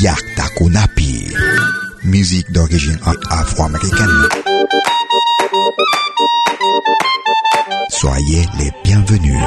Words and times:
Yakta 0.00 0.48
Kunapi. 0.56 1.32
Musique 2.04 2.50
d'origine 2.52 2.98
afro-américaine. 3.30 4.28
Soyez 7.90 8.46
les 8.58 8.72
bienvenus. 8.82 9.42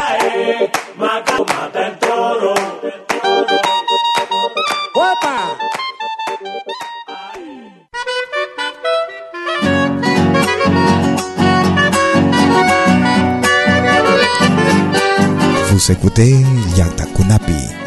Vous 15.69 15.91
écoutez 15.91 16.35
Yakta 16.77 17.05
Kunapi. 17.15 17.82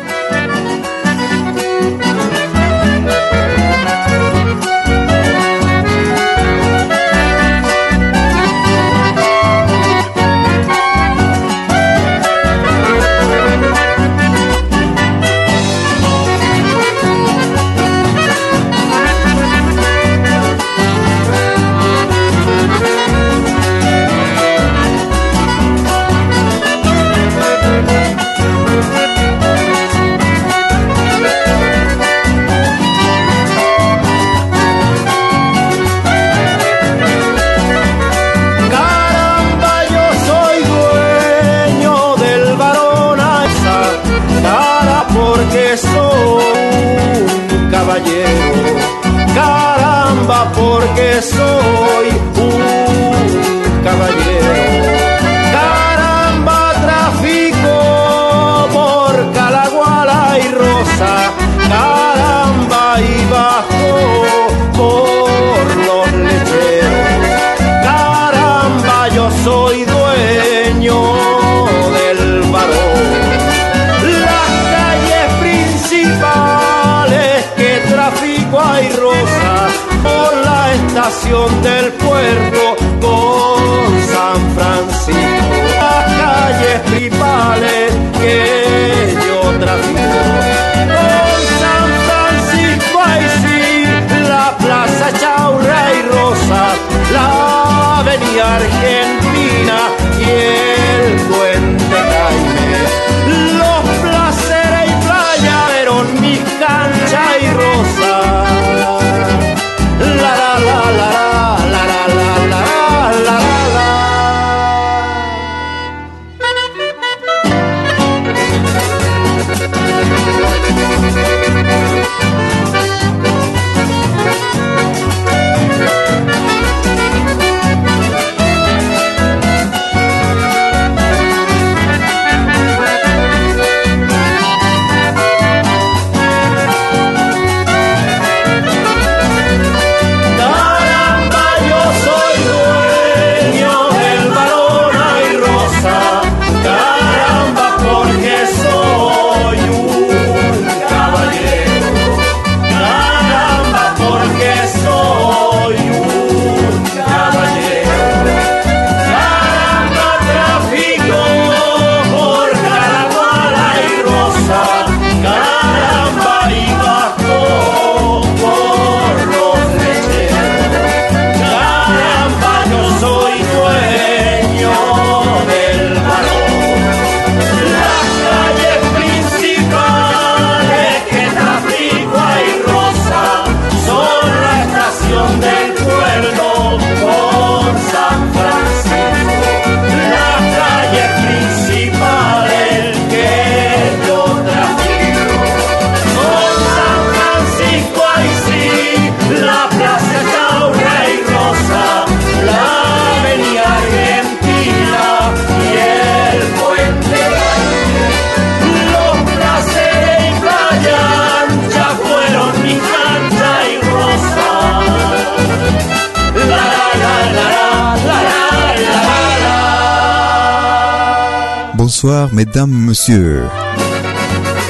Bonsoir 222.07 222.33
mesdames, 222.33 222.71
messieurs. 222.71 223.43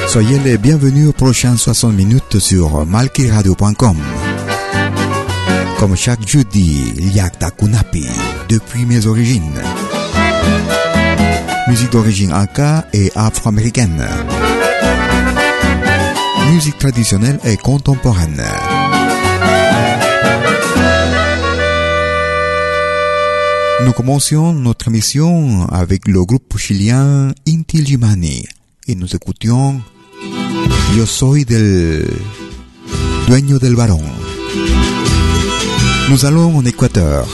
Soyez 0.07 0.39
les 0.39 0.57
bienvenus 0.57 1.09
aux 1.09 1.13
prochaines 1.13 1.55
60 1.57 1.93
minutes 1.93 2.39
sur 2.39 2.83
malkiradio.com. 2.83 3.97
Comme 5.77 5.95
chaque 5.95 6.27
jeudi, 6.27 6.93
Yakta 7.13 7.51
Kunapi, 7.51 8.07
depuis 8.49 8.85
mes 8.87 9.05
origines. 9.05 9.61
Musique 11.67 11.91
d'origine 11.91 12.31
aka 12.31 12.85
et 12.91 13.11
afro-américaine. 13.15 14.03
Musique 16.51 16.79
traditionnelle 16.79 17.39
et 17.45 17.57
contemporaine. 17.57 18.41
Nous 23.85 23.93
commencions 23.93 24.53
notre 24.53 24.87
émission 24.87 25.67
avec 25.71 26.07
le 26.07 26.25
groupe 26.25 26.46
chilien 26.67 27.33
Inti 27.47 27.79
écoutions 29.13 29.81
Yo 30.97 31.05
soy 31.05 31.45
del 31.45 32.05
dueño 33.25 33.57
del 33.57 33.77
varón. 33.77 34.03
Nous 36.09 36.25
allons 36.25 36.57
en 36.57 36.65
Équateur. 36.65 37.25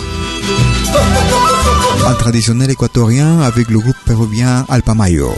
Un 2.06 2.13
traditionnel 2.13 2.69
équatorien 2.69 3.41
avec 3.41 3.71
le 3.71 3.80
groupe 3.80 3.97
péruvien 4.06 4.68
Alpamayo. 4.69 5.31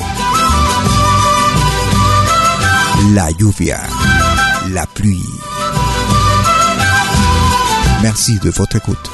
La 3.13 3.31
lluvia, 3.31 3.81
la 4.71 4.85
pluie. 4.87 5.23
Merci 8.01 8.39
de 8.39 8.49
votre 8.49 8.75
écoute. 8.75 9.09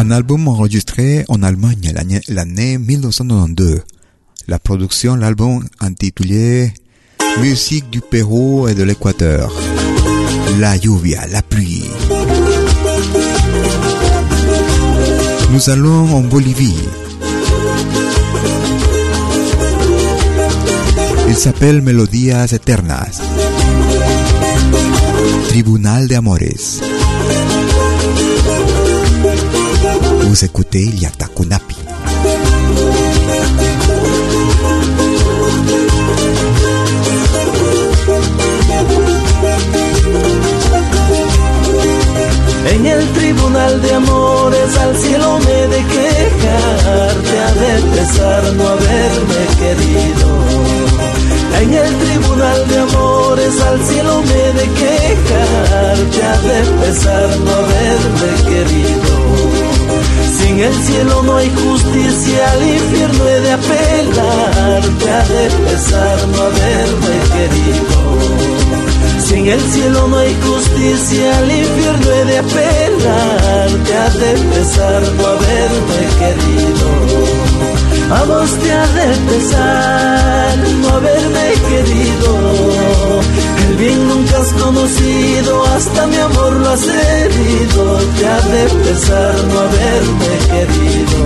Un 0.00 0.12
album 0.12 0.46
enregistré 0.46 1.24
en 1.26 1.42
Allemagne 1.42 1.92
l'année 2.28 2.78
1992. 2.78 3.80
La 4.46 4.60
production, 4.60 5.16
l'album 5.16 5.64
intitulé 5.80 6.72
Musique 7.40 7.90
du 7.90 8.00
Pérou 8.00 8.68
et 8.68 8.76
de 8.76 8.84
l'Équateur. 8.84 9.52
La 10.60 10.76
lluvia, 10.76 11.26
la 11.32 11.42
pluie. 11.42 11.82
Nous 15.50 15.68
allons 15.68 16.14
en 16.14 16.20
Bolivie. 16.20 16.84
Il 21.26 21.34
s'appelle 21.34 21.82
Melodías 21.82 22.52
Eternas. 22.52 23.20
Tribunal 25.48 26.06
de 26.06 26.14
Amores. 26.14 26.87
Vous 30.28 30.44
écoutez 30.44 30.84
Yatakunapi. 30.84 31.74
En 42.66 42.86
el 42.86 43.08
tribunal 43.14 43.80
de 43.80 43.94
amores 43.94 44.76
al 44.76 44.96
cielo 44.98 45.38
me 45.38 45.66
de 45.74 45.82
quejar, 45.94 47.14
te 47.28 47.38
ha 47.38 47.52
de 47.54 47.80
pesar 47.96 48.52
no 48.52 48.68
haberme 48.68 49.42
querido. 49.58 50.28
En 51.62 51.72
el 51.72 51.98
tribunal 52.04 52.68
de 52.68 52.78
amores 52.80 53.60
al 53.62 53.82
cielo 53.86 54.20
me 54.20 54.60
de 54.60 54.68
quejar, 54.80 55.96
te 56.12 56.22
ha 56.22 56.38
de 56.42 56.60
pesar 56.84 57.28
no 57.38 57.50
haberme 57.50 58.30
querido. 58.44 59.37
Sin 60.58 60.66
el 60.66 60.74
cielo 60.74 61.22
no 61.22 61.36
hay 61.36 61.48
justicia, 61.50 62.50
al 62.50 62.62
infierno 62.68 63.28
he 63.28 63.40
de 63.42 63.52
apelar, 63.52 64.82
te 64.98 65.08
ha 65.08 65.22
de 65.22 65.50
pesar 65.50 66.18
no 66.26 66.42
haberme 66.42 67.14
querido. 67.32 67.98
Sin 69.24 69.46
el 69.46 69.60
cielo 69.60 70.08
no 70.08 70.18
hay 70.18 70.36
justicia, 70.42 71.38
al 71.38 71.48
infierno 71.48 72.10
he 72.10 72.24
de 72.24 72.38
apelar, 72.38 73.70
te 73.86 73.96
ha 73.96 74.10
de 74.10 74.32
pesar 74.52 75.02
no 75.12 75.26
haberme 75.28 76.00
querido. 76.18 76.88
A 78.10 78.24
vos 78.24 78.50
te 78.58 78.72
ha 78.72 78.86
de 78.88 79.16
pesar 79.30 80.58
no 80.80 80.88
haberme 80.88 81.52
querido. 81.68 83.18
El 83.68 83.76
bien 83.76 84.08
nunca 84.08 84.38
has 84.38 84.52
conocido, 84.54 85.64
hasta 85.66 86.06
mi 86.06 86.16
amor 86.16 86.52
lo 86.54 86.68
has 86.70 86.88
herido. 86.88 87.98
Te 88.18 88.26
ha 88.26 88.40
de 88.40 88.64
pesar 88.84 89.34
no 89.44 89.60
haberme 89.60 90.32
querido. 90.52 91.18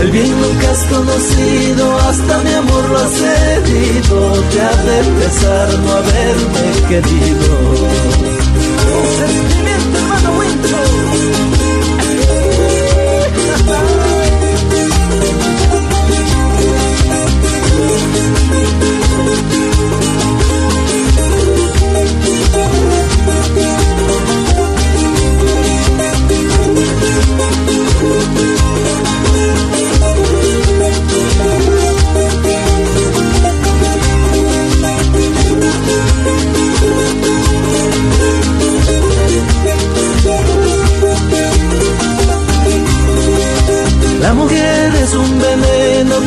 El 0.00 0.10
bien 0.10 0.40
nunca 0.40 0.70
has 0.70 0.84
conocido, 0.84 1.98
hasta 2.00 2.38
mi 2.40 2.52
amor 2.52 2.88
lo 2.90 2.98
has 2.98 3.20
herido. 3.20 4.42
Te 4.52 4.60
ha 4.60 4.76
de 4.88 4.98
pesar 5.18 5.68
no 5.80 5.92
haberme 5.92 6.66
querido. 6.88 7.56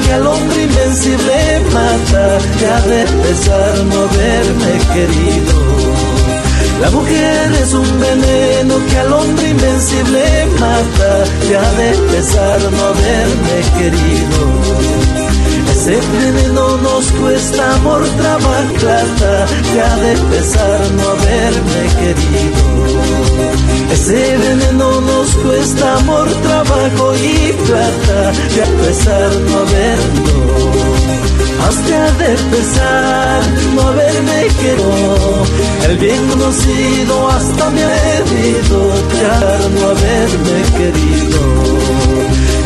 Que 0.09 0.15
al 0.15 0.25
hombre 0.25 0.63
invencible 0.63 1.59
mata, 1.71 2.37
ha 2.37 2.81
de 2.87 3.03
pesar 3.23 3.77
no 3.85 3.99
haberme 4.05 4.73
querido. 4.93 5.55
La 6.81 6.89
mujer 6.89 7.51
es 7.61 7.73
un 7.73 7.99
veneno 7.99 8.75
que 8.89 8.97
al 8.97 9.13
hombre 9.13 9.49
invencible 9.49 10.47
mata, 10.59 11.11
ha 11.61 11.71
de 11.81 11.89
pesar 12.11 12.59
no 12.71 12.85
haberme 12.91 13.57
querido. 13.77 15.08
Ese 15.79 15.95
veneno 15.95 16.75
nos 16.79 17.05
cuesta 17.13 17.75
amor, 17.75 18.05
trabajo, 18.17 18.75
que 19.71 19.81
ha 19.81 19.95
de 19.95 20.13
pesar 20.29 20.91
no 20.91 21.03
haberme 21.07 21.83
querido. 21.99 22.63
Ese 23.89 24.37
veneno 24.37 24.99
nos 24.99 25.29
cuesta 25.35 25.95
amor, 25.99 26.27
trabajo 26.43 27.15
y 27.15 27.53
plata, 27.65 28.33
y 28.55 28.59
a 28.59 28.65
pesar 28.83 29.31
no 29.47 29.57
haberlo, 29.59 30.71
hasta 31.65 32.11
de 32.11 32.35
pesar 32.51 33.41
no 33.73 33.81
haberme 33.83 34.47
querido, 34.59 35.45
el 35.87 35.97
bien 35.97 36.27
conocido 36.27 37.29
hasta 37.29 37.69
me 37.69 37.83
ha 37.85 38.17
herido, 38.17 38.93
no 39.75 39.87
haberme 39.87 40.61
querido. 40.77 42.08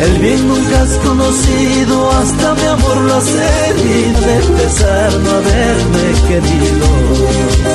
El 0.00 0.18
bien 0.18 0.48
nunca 0.48 0.82
has 0.82 0.96
conocido, 0.98 2.10
hasta 2.10 2.54
mi 2.54 2.66
amor 2.66 2.96
lo 2.96 3.14
has 3.14 3.28
herido, 3.28 4.20
de 4.20 4.62
pesar 4.62 5.12
no 5.20 5.30
haberme 5.30 6.12
querido. 6.28 7.73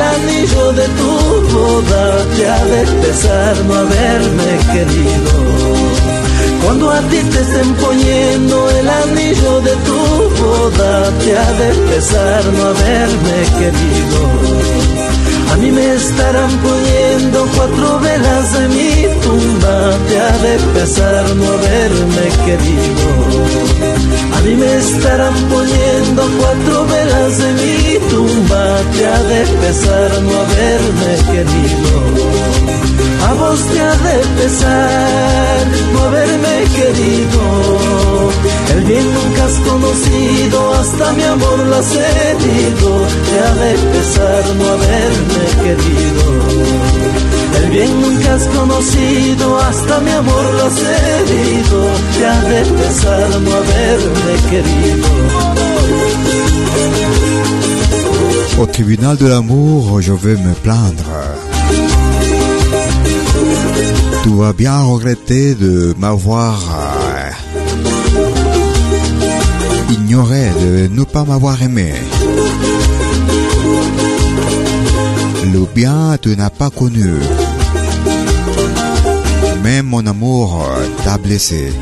El 0.00 0.06
anillo 0.06 0.72
de 0.72 0.86
tu 1.00 1.12
boda, 1.54 2.24
te 2.36 2.48
ha 2.48 2.64
de 2.64 2.82
pesar 3.02 3.56
no 3.66 3.74
haberme 3.74 4.50
querido. 4.72 5.32
Cuando 6.64 6.90
a 6.90 7.00
ti 7.10 7.18
te 7.32 7.40
estén 7.40 7.74
poniendo 7.74 8.70
el 8.70 8.88
anillo 8.88 9.60
de 9.60 9.74
tu 9.88 10.00
boda, 10.42 11.10
te 11.22 11.38
ha 11.38 11.52
de 11.62 11.70
pesar 11.90 12.44
no 12.56 12.62
haberme 12.72 13.38
querido. 13.58 14.20
A 15.52 15.56
mí 15.56 15.70
me 15.70 15.94
estarán 15.94 16.50
poniendo 16.68 17.46
cuatro 17.56 18.00
velas 18.00 18.54
en 18.62 18.68
mi 18.78 18.92
tumba, 19.24 19.76
te 20.08 20.20
ha 20.20 20.32
de 20.46 20.54
pesar 20.74 21.24
no 21.36 21.46
haberme 21.56 22.26
querido. 22.46 24.19
A 24.40 24.42
mí 24.42 24.56
me 24.56 24.74
estarán 24.74 25.34
poniendo 25.50 26.22
cuatro 26.38 26.86
velas 26.86 27.40
en 27.40 27.54
mi 27.56 28.08
tumba, 28.08 28.80
te 28.96 29.06
ha 29.06 29.22
de 29.24 29.44
pesar 29.60 30.22
no 30.22 30.32
haberme 30.40 31.12
querido. 31.30 31.90
A 33.28 33.34
vos 33.34 33.60
te 33.70 33.80
ha 33.80 33.94
de 33.96 34.18
pesar 34.40 35.66
no 35.92 36.00
haberme 36.04 36.56
querido. 36.74 37.42
El 38.76 38.84
bien 38.84 39.06
nunca 39.12 39.44
has 39.44 39.58
conocido, 39.70 40.74
hasta 40.74 41.12
mi 41.12 41.22
amor 41.22 41.58
lo 41.58 41.76
has 41.76 41.92
herido. 41.92 43.06
Te 43.26 43.40
ha 43.40 43.54
de 43.62 43.72
pesar 43.92 44.56
no 44.56 44.64
haberme 44.70 45.44
querido. 45.62 46.89
Bien 47.70 48.00
nunca 48.02 48.34
has 48.34 48.46
conocido, 48.48 49.58
hasta 49.60 50.00
mi 50.00 50.10
amor 50.10 50.44
lo 50.56 50.64
has 50.64 50.78
herido. 50.78 51.78
Te 52.16 52.26
ha 52.26 52.40
de 52.42 52.64
pesar 52.80 53.40
no 53.40 53.50
haberme 53.50 54.32
querido. 54.50 55.08
Au 58.58 58.66
tribunal 58.66 59.16
de 59.16 59.28
l'amour, 59.28 60.02
je 60.02 60.12
vais 60.12 60.36
me 60.36 60.52
plaindre. 60.54 61.10
Tu 64.22 64.28
vas 64.30 64.52
bien 64.52 64.78
regretter 64.82 65.54
de 65.54 65.94
m'avoir 65.96 66.60
euh, 66.60 67.30
ignoré, 69.92 70.50
de 70.60 70.88
ne 70.88 71.04
pas 71.04 71.24
m'avoir 71.24 71.62
aimé. 71.62 71.94
Le 75.52 75.66
bien 75.74 76.18
tu 76.20 76.36
n'as 76.36 76.50
pas 76.50 76.70
connu. 76.70 77.14
Même 79.70 79.86
mon 79.86 80.04
amour 80.04 80.66
t'a 81.04 81.16
blessé. 81.16 81.72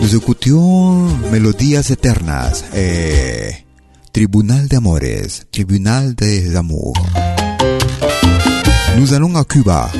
Nous 0.00 0.16
écoutions 0.16 1.06
Melodías 1.30 1.90
Eternas 1.90 2.64
et 2.74 3.52
Tribunal 4.10 4.68
de 4.68 4.76
Amores, 4.78 5.44
Tribunal 5.52 6.14
des 6.14 6.56
Amours. 6.56 6.96
Nous 8.96 9.12
allons 9.12 9.36
à 9.36 9.44
Cuba. 9.44 9.90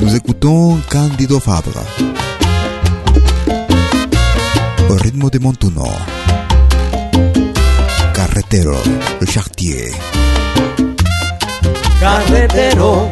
Nous 0.00 0.14
écoutons 0.14 0.78
Candido 0.88 1.40
Fabra. 1.40 1.82
Au 4.88 4.94
rythme 4.94 5.30
de 5.30 5.38
Montuno. 5.40 5.88
Carretero, 8.14 8.76
le 9.20 9.26
chartier. 9.26 9.90
Carretero, 12.04 13.10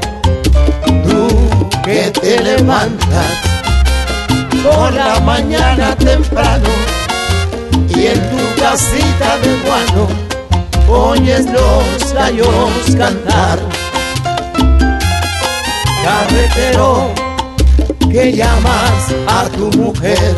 que 1.82 2.10
te 2.10 2.42
levantas 2.42 3.32
por 4.62 4.92
la 4.92 5.18
mañana 5.20 5.96
temprano 5.96 6.68
y 7.88 8.08
en 8.08 8.20
tu 8.30 8.60
casita 8.60 9.38
de 9.38 9.56
guano 9.64 10.08
oyes 10.90 11.46
los 11.46 12.12
gallos 12.12 12.94
cantar. 12.98 13.58
Carretero 16.04 17.14
que 18.10 18.30
llamas 18.30 19.14
a 19.26 19.48
tu 19.56 19.70
mujer 19.78 20.34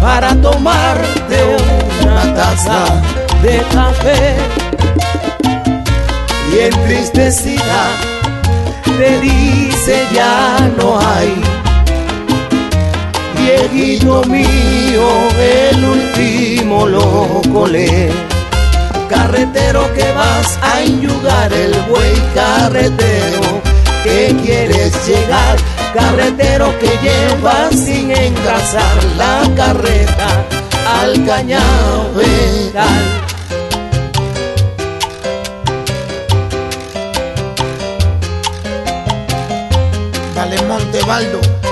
para 0.00 0.36
tomarte 0.36 1.56
una 2.04 2.32
taza 2.32 2.84
de 3.42 3.58
café 3.74 4.65
y 6.56 6.58
entristecida 6.58 7.82
te 8.84 9.20
dice 9.20 10.06
ya 10.12 10.70
no 10.78 10.98
hay 10.98 11.34
viejito 13.36 14.22
mío 14.24 15.06
el 15.38 15.84
último 15.84 16.86
lo 16.86 17.42
colé 17.52 18.10
carretero 19.08 19.92
que 19.94 20.10
vas 20.12 20.58
a 20.62 20.80
enyugar 20.82 21.52
el 21.52 21.74
buey 21.90 22.22
carretero 22.34 23.42
que 24.02 24.34
quieres 24.42 24.92
llegar 25.06 25.56
carretero 25.94 26.72
que 26.78 26.90
lleva 27.02 27.70
sin 27.70 28.10
engrasar 28.10 29.04
la 29.16 29.42
carreta 29.54 30.28
al 31.02 31.24
cañaveral. 31.26 32.56
Dale 40.48 40.62
monte, 40.68 41.02
Baldo. 41.04 41.65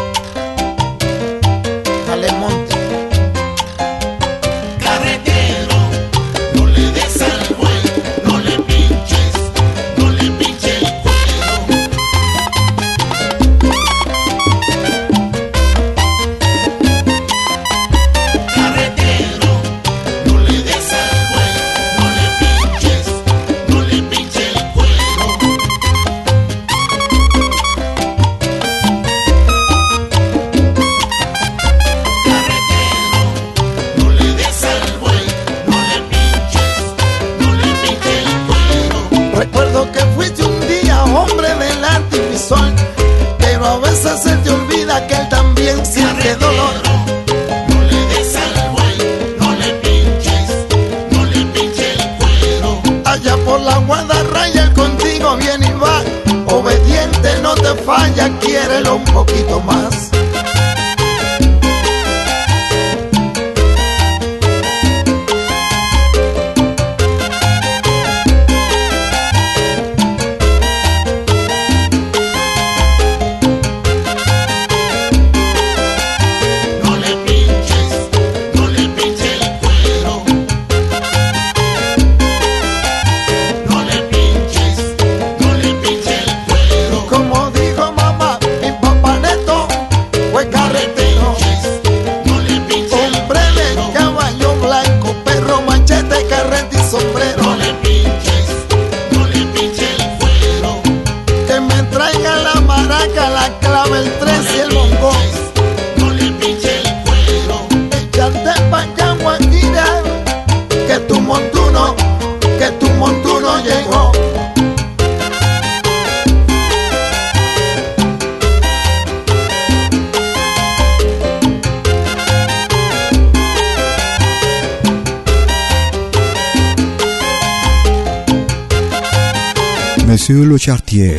Monsieur 130.26 130.46
le 130.46 130.56
chartier. 130.56 131.16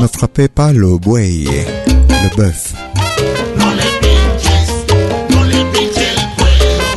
Ne 0.00 0.06
frappez 0.06 0.48
pas 0.48 0.72
le 0.72 0.96
buey, 0.96 1.44
le 2.08 2.34
bœuf. 2.34 2.72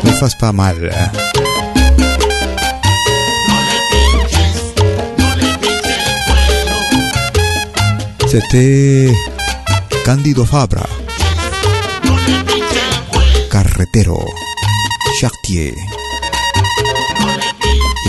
Ne 0.06 0.12
fasse 0.12 0.36
pas 0.36 0.54
mal. 0.54 1.12
C'était 8.28 9.14
Candido 10.06 10.46
Fabra. 10.46 10.88
Carretero. 13.52 14.26
Chartier. 15.20 15.76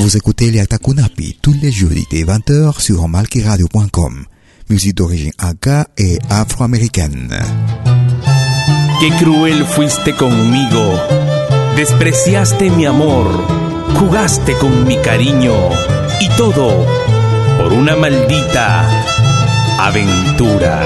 Vous 0.03 0.17
écoutez 0.17 0.51
les 0.51 0.67
Takunapi 0.67 1.39
tous 1.41 1.53
les 1.63 1.71
jeudis 1.71 2.09
dès 2.11 2.25
20h 2.25 2.81
sur 2.81 3.07
malkiradio.com. 3.07 4.25
Musique 4.69 4.97
d'origine 4.97 5.31
aga 5.39 5.87
et 5.97 6.19
afroaméricaine. 6.29 7.33
Qué 8.99 9.11
cruel 9.21 9.65
fuiste 9.65 10.13
conmigo. 10.17 10.99
Despreciaste 11.77 12.69
mi 12.71 12.85
amor. 12.85 13.47
Jugaste 13.95 14.55
con 14.55 14.89
mi 14.89 14.97
cariño. 14.97 15.55
Y 16.21 16.29
todo 16.37 16.85
por 17.59 17.73
una 17.73 17.95
maldita 17.95 18.85
aventura. 19.79 20.83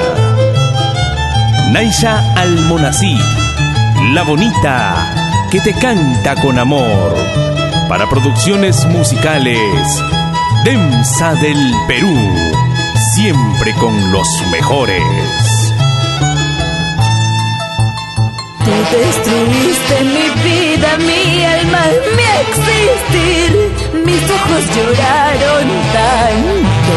Naisha 1.72 2.18
Almonací, 2.34 3.16
la 4.12 4.24
bonita 4.24 5.48
que 5.50 5.60
te 5.62 5.72
canta 5.72 6.34
con 6.34 6.58
amor 6.58 7.55
para 7.88 8.08
producciones 8.08 8.84
musicales. 8.86 9.58
Demsa 10.64 11.34
del 11.34 11.72
Perú, 11.86 12.16
siempre 13.14 13.72
con 13.74 14.12
los 14.12 14.26
mejores. 14.50 15.02
Tú 18.64 18.72
destruiste 18.96 20.04
mi 20.04 20.26
vida, 20.48 20.98
mi 20.98 21.44
alma, 21.44 21.82
mi 22.16 22.26
existir. 22.42 23.50
Mis 24.04 24.22
ojos 24.30 24.62
lloraron 24.76 25.68
tanto. 25.92 26.96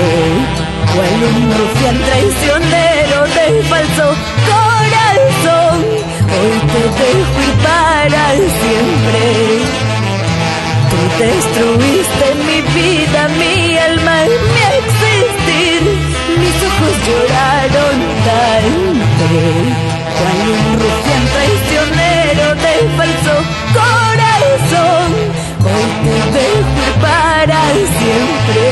Cual 0.93 1.15
un 1.30 1.54
rufián 1.58 1.97
traicionero 2.02 3.17
del 3.38 3.63
falso 3.65 4.15
corazón. 4.49 5.78
Hoy 6.32 6.56
te 6.71 6.82
dejo 7.04 7.39
ir 7.41 7.54
para 7.63 8.23
siempre 8.34 9.99
Destruiste 11.00 12.28
mi 12.48 12.60
vida, 12.76 13.28
mi 13.40 13.78
alma 13.78 14.26
y 14.26 14.36
mi 14.52 14.64
existir. 14.80 15.82
Mis 16.40 16.58
ojos 16.70 16.96
lloraron 17.08 17.98
tanto. 18.28 19.28
Cual 20.18 20.40
un 20.56 20.66
rufián 20.80 21.26
traicionero 21.34 22.48
del 22.66 22.84
falso 22.98 23.34
corazón. 23.80 25.08
Hoy 25.66 25.88
te 26.04 26.16
dejo 26.38 26.86
para 27.02 27.62
siempre. 28.00 28.66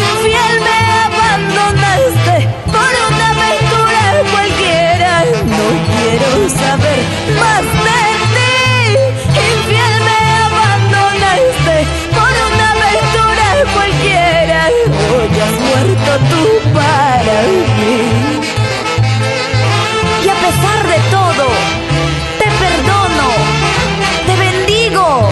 Infiel 0.00 0.56
me 0.66 0.78
abandonaste 1.06 2.36
por 2.66 2.92
una 3.08 3.26
aventura 3.36 4.02
cualquiera. 4.32 5.12
No 5.54 5.66
quiero 5.90 6.28
saber 6.48 7.00
más 7.40 7.64
de 7.84 8.05
tú 16.18 16.70
para 16.72 17.36
mí. 17.78 18.40
Y 20.24 20.28
a 20.28 20.34
pesar 20.34 20.86
de 20.88 20.98
todo, 21.10 21.46
te 22.38 22.48
perdono, 22.62 23.28
te 24.26 24.34
bendigo 24.36 25.28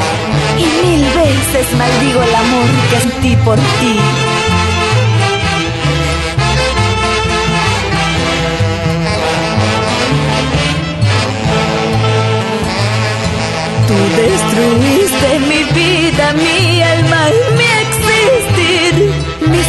y 0.59 0.87
mil 0.87 1.05
veces 1.05 1.67
maldigo 1.77 2.23
el 2.23 2.35
amor 2.35 2.69
que 2.91 3.01
sentí 3.01 3.37
por 3.37 3.57
ti. 3.57 3.99
Tú 13.89 13.97
destruiste 14.17 15.39
mi 15.41 15.63
vida, 15.65 16.33
mi 16.33 16.83
alma, 16.83 17.29
mi 17.57 17.84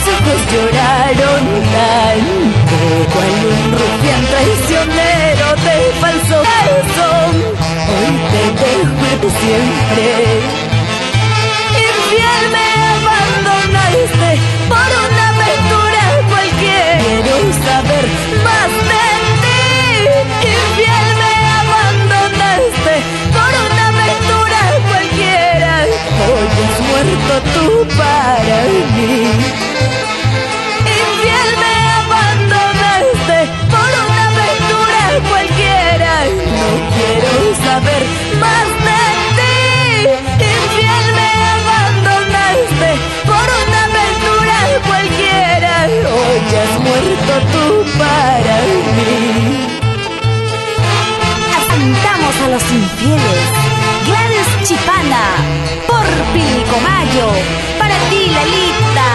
ojos 0.08 0.42
lloraron 0.52 1.44
tanto 1.74 2.78
cual 3.14 3.36
un 3.54 3.64
rufián 3.80 4.24
traicionero 4.32 5.48
de 5.66 5.76
falso 6.02 6.38
corazón. 6.50 7.32
Hoy 7.92 8.14
te 8.32 8.44
dejo 8.62 9.28
siempre. 9.42 10.06
Infiel 11.86 12.44
me 12.56 12.68
abandonaste 12.96 14.30
por 14.70 14.90
una 15.06 15.24
aventura 15.34 16.04
cualquiera. 16.30 17.02
Quiero 17.04 17.36
saber 17.66 18.06
más 18.46 18.72
de 18.92 19.06
ti. 19.44 19.62
Infiel 20.54 21.08
me 21.22 21.34
abandonaste 21.62 22.94
Hoy 26.24 26.48
has 26.62 26.78
muerto 26.90 27.34
tú 27.54 27.68
para 27.98 28.58
mí. 28.96 29.14
Infiel 30.96 31.50
me 31.64 31.74
abandonaste 32.02 33.38
por 33.74 33.90
una 34.04 34.24
aventura 34.32 35.02
cualquiera. 35.30 36.14
No 36.60 36.70
quiero 36.96 37.34
saber 37.66 38.04
más 38.44 38.68
de 38.88 39.04
ti. 39.38 39.58
Infiel 40.54 41.06
me 41.20 41.30
abandonaste 41.58 42.90
por 43.30 43.46
una 43.62 43.80
aventura 43.92 44.58
cualquiera. 44.88 45.74
Hoy 46.16 46.42
has 46.62 46.74
muerto 46.88 47.34
tú 47.54 47.66
para 48.00 48.56
mí. 48.96 49.68
Asentamos 51.60 52.36
a 52.44 52.48
los 52.54 52.64
infieles. 52.72 53.55
Chipana, 54.66 55.24
por 55.86 56.06
Pilicomayo, 56.34 57.28
para 57.78 57.96
ti, 58.10 58.22
Lalita. 58.34 59.10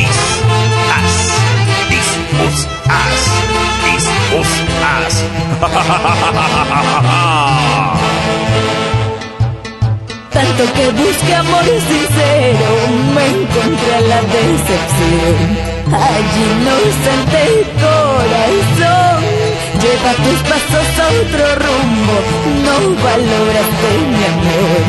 Is, 0.00 0.20
as, 0.88 1.16
is, 1.92 2.08
us, 2.48 2.60
as, 2.88 3.44
as. 5.04 5.14
Tanto 10.32 10.62
que 10.72 10.86
busqué 10.92 11.34
amor 11.34 11.64
sincero, 11.64 12.68
me 13.14 13.24
encontré 13.26 14.00
la 14.08 14.20
decepción. 14.22 15.36
Allí 15.92 16.44
inocente 16.56 17.42
corazón, 17.82 19.18
lleva 19.82 20.12
tus 20.24 20.40
pasos 20.48 20.88
a 20.98 21.06
otro 21.20 21.46
rumbo, 21.64 22.16
no 22.66 22.76
valoraste 23.04 23.90
mi 24.14 24.24
amor. 24.34 24.84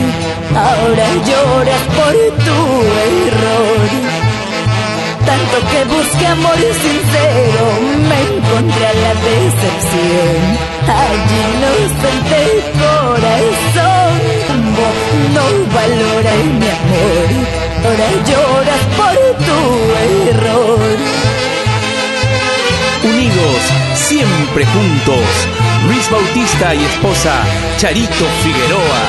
Ahora 0.68 1.08
lloras 1.28 1.84
por 1.98 2.16
tu 2.46 2.60
error. 3.28 3.88
Tanto 5.26 5.58
que 5.72 5.80
busqué 5.86 6.26
amor 6.28 6.60
sincero, 6.86 7.64
me 8.10 8.20
encontré 8.32 8.90
la 9.06 9.14
decepción. 9.30 10.40
Allí 11.04 11.40
inocente 11.56 12.42
corazón, 12.84 14.14
no 15.36 15.46
valora 15.76 16.34
mi 16.60 16.70
amor. 16.80 17.28
Ahora 17.86 18.10
lloras 18.30 18.84
por 18.98 19.16
tu 19.46 19.60
error. 20.30 20.98
Unidos, 23.04 23.64
siempre 24.12 24.66
juntos. 24.66 25.48
Luis 25.88 26.10
Bautista 26.10 26.76
y 26.76 26.84
esposa 26.84 27.44
Charito 27.78 28.26
Figueroa. 28.44 29.06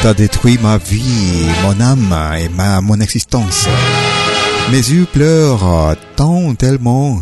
T'as 0.00 0.14
détruit 0.14 0.58
ma 0.62 0.78
vie, 0.78 1.48
mon 1.64 1.80
âme 1.80 2.16
et 2.38 2.48
ma, 2.48 2.80
mon 2.80 3.00
existence. 3.00 3.66
Mes 4.70 4.76
yeux 4.76 5.08
pleurent 5.12 5.96
tant 6.14 6.54
tellement. 6.54 7.20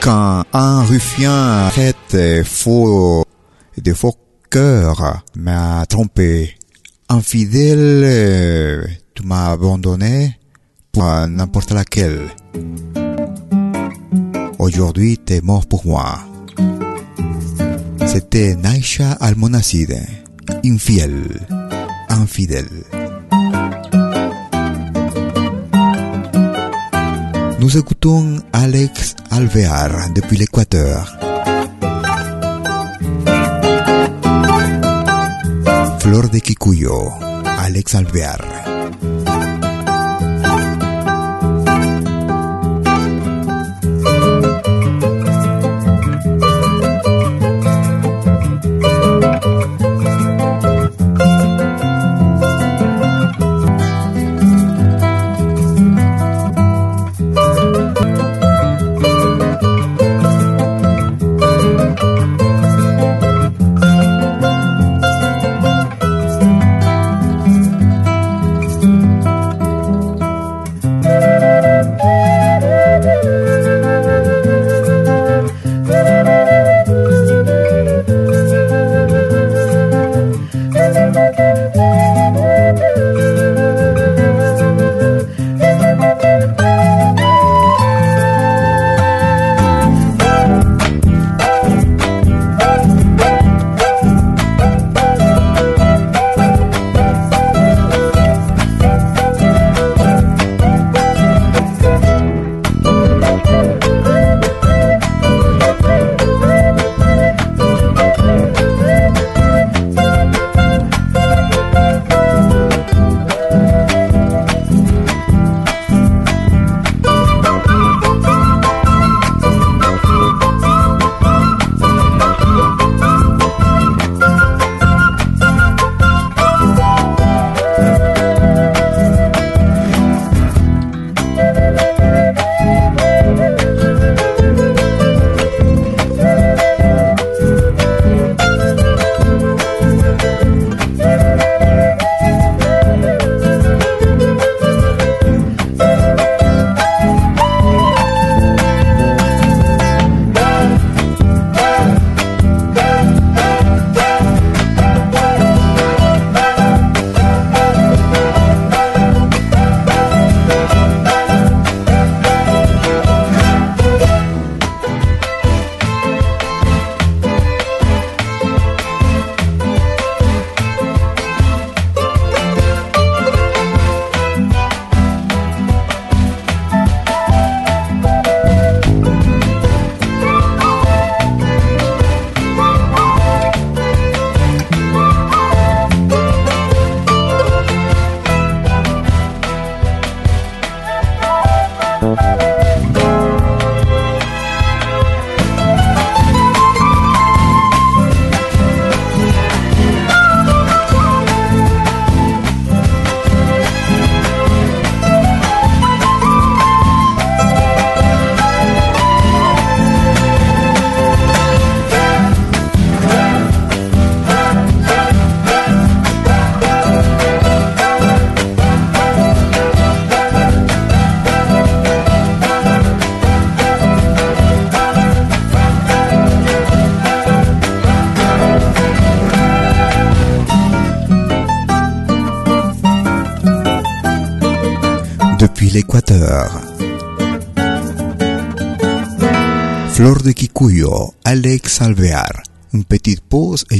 Quand 0.00 0.44
un 0.52 0.84
ruffian 0.84 1.68
fait 1.70 2.44
faux, 2.44 3.24
de 3.76 3.92
faux 3.92 4.21
cœurs 4.52 5.24
m'a 5.34 5.86
trompé, 5.86 6.54
infidèle, 7.08 8.86
tu 9.14 9.22
m'as 9.22 9.52
abandonné 9.52 10.36
pour 10.92 11.04
n'importe 11.26 11.70
laquelle. 11.70 12.28
Aujourd'hui, 14.58 15.16
t'es 15.16 15.40
mort 15.40 15.64
pour 15.66 15.86
moi. 15.86 16.18
C'était 18.06 18.54
Naisha 18.54 19.12
Almonacide, 19.12 19.96
infiel, 20.66 21.46
infidèle. 22.10 22.68
Nous 27.58 27.78
écoutons 27.78 28.36
Alex 28.52 29.16
Alvear 29.30 30.12
depuis 30.14 30.36
l'Équateur. 30.36 31.31
Flor 36.02 36.32
de 36.32 36.40
Kikuyo, 36.40 37.14
Alex 37.44 37.94
Alvear. 37.94 38.71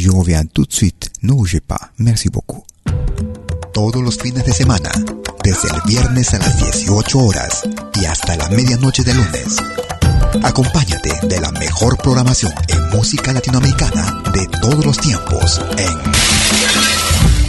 Je 0.02 0.10
reviens 0.10 0.44
tout 0.44 0.64
de 0.64 0.72
suite. 0.72 1.10
Ne 1.22 1.32
bougez 1.32 1.60
pas. 1.60 1.92
Merci 1.98 2.28
beaucoup. 2.28 2.64
Todos 3.72 4.02
los 4.02 4.16
fines 4.18 4.44
de 4.44 4.52
semana, 4.52 4.90
desde 5.44 5.68
el 5.68 5.80
viernes 5.86 6.34
a 6.34 6.38
las 6.38 6.56
18 6.58 7.18
horas 7.18 7.62
y 8.00 8.04
hasta 8.04 8.36
la 8.36 8.48
medianoche 8.48 9.04
de 9.04 9.14
lunes. 9.14 9.58
Acompáñate 10.42 11.26
de 11.28 11.40
la 11.40 11.52
mejor 11.52 11.96
programación 11.98 12.52
en 12.68 12.90
música 12.90 13.32
latinoamericana 13.32 14.22
de 14.32 14.46
todos 14.60 14.84
los 14.84 14.98
tiempos 14.98 15.60
en 15.78 16.12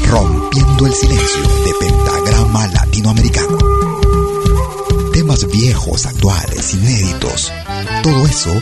Rompiendo 0.09 0.85
el 0.85 0.93
Silencio 0.93 1.41
de 1.65 1.73
Pentagrama 1.79 2.67
Latinoamericano. 2.67 3.57
Temas 5.11 5.47
viejos, 5.47 6.05
actuales, 6.05 6.73
inéditos. 6.75 7.51
Todo 8.03 8.25
eso 8.27 8.61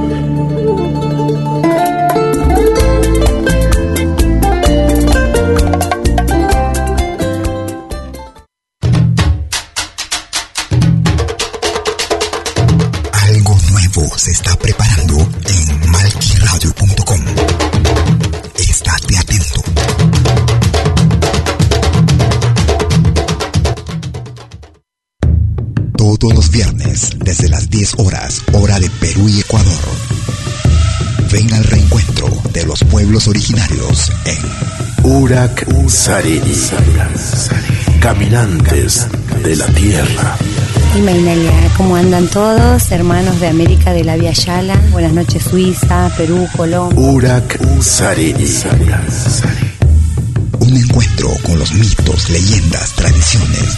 Todos 26.21 26.35
los 26.35 26.51
viernes, 26.51 27.09
desde 27.17 27.49
las 27.49 27.67
10 27.71 27.95
horas, 27.97 28.43
hora 28.53 28.79
de 28.79 28.91
Perú 28.91 29.27
y 29.27 29.39
Ecuador. 29.39 29.73
Ven 31.31 31.51
al 31.51 31.63
reencuentro 31.63 32.27
de 32.53 32.63
los 32.63 32.83
pueblos 32.83 33.27
originarios 33.27 34.11
en 34.25 35.09
Urak 35.11 35.65
Sariri. 35.89 36.55
Caminantes 37.99 39.07
de 39.43 39.55
la 39.55 39.65
Tierra. 39.65 40.37
Y 40.95 41.01
Mainalia, 41.01 41.53
¿cómo 41.75 41.95
andan 41.95 42.27
todos? 42.27 42.91
Hermanos 42.91 43.39
de 43.39 43.47
América 43.47 43.91
de 43.91 44.03
la 44.03 44.15
Via 44.15 44.33
Yala. 44.33 44.79
Buenas 44.91 45.13
noches, 45.13 45.41
Suiza, 45.41 46.13
Perú, 46.17 46.47
Colombia. 46.55 46.99
Urak 46.99 47.59
Sariri. 47.81 48.45
un 50.59 50.77
encuentro 50.77 51.29
con 51.41 51.57
los 51.57 51.73
mitos, 51.73 52.29
leyendas, 52.29 52.91
tradiciones, 52.93 53.77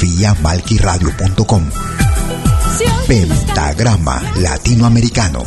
Vía 0.00 0.34
malquiradio.com. 0.42 1.62
Pentagrama 3.06 4.22
Latinoamericano. 4.36 5.44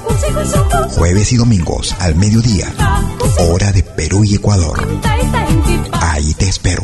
Jueves 0.91 1.31
y 1.31 1.37
domingos 1.37 1.95
al 1.99 2.15
mediodía, 2.15 2.67
hora 3.39 3.71
de 3.71 3.83
Perú 3.83 4.23
y 4.23 4.35
Ecuador. 4.35 4.87
Ahí 6.01 6.33
te 6.33 6.49
espero. 6.49 6.83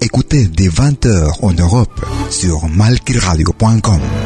Écoutez 0.00 0.48
dès 0.50 0.70
20h 0.70 1.50
en 1.50 1.58
Europe 1.58 2.00
sur 2.30 2.68
malquiradio.com. 2.68 4.25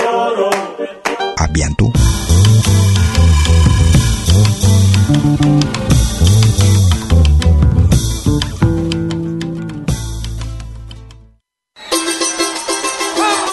Bientôt. 1.47 1.91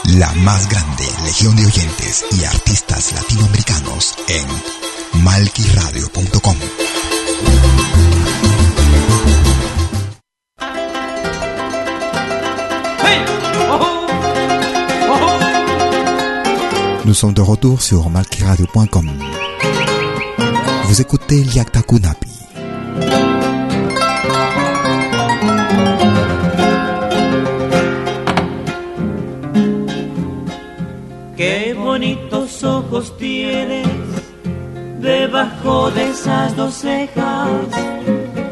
La 0.05 0.33
más 0.35 0.69
grande 0.69 1.05
legión 1.25 1.57
de 1.57 1.67
oyentes 1.67 2.25
y 2.39 2.45
artistas 2.45 3.13
latinoamericanos 3.13 4.15
en 4.29 5.23
malquiradio.com. 5.23 6.57
Nous 17.09 17.15
sommes 17.15 17.33
de 17.33 17.41
retour 17.41 17.81
sur 17.81 18.11
malquiradio.com. 18.11 19.11
Vous 20.85 21.01
écoutez 21.01 21.43
Liakta 21.43 21.81
Kunapi. 21.81 22.29
Qué 31.35 31.75
bonitos 31.75 32.63
ojos 32.63 33.17
tienes 33.17 33.89
debajo 35.01 35.91
de 35.93 36.11
esas 36.11 36.55
dos 36.57 36.75
cejas, 36.75 37.49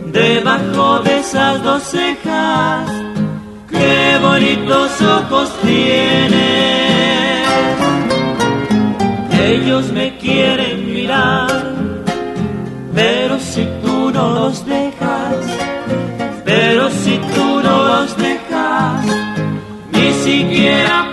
debajo 0.07 1.01
de 1.01 1.19
esas 1.19 1.63
dos 1.63 1.83
cejas. 1.83 2.91
Qué 3.71 4.19
bonitos 4.19 5.03
ojos 5.03 5.51
tienes. 5.61 6.46
Ellos 9.67 9.91
me 9.91 10.17
quieren 10.19 10.95
mirar, 10.95 11.51
pero 12.95 13.37
si 13.41 13.67
tú 13.83 14.13
no 14.13 14.31
los 14.31 14.65
dejas, 14.65 15.45
pero 16.45 16.89
si 16.89 17.19
tú 17.35 17.61
no 17.65 17.83
los 17.83 18.17
dejas, 18.17 19.05
ni 19.91 20.13
siquiera 20.13 21.06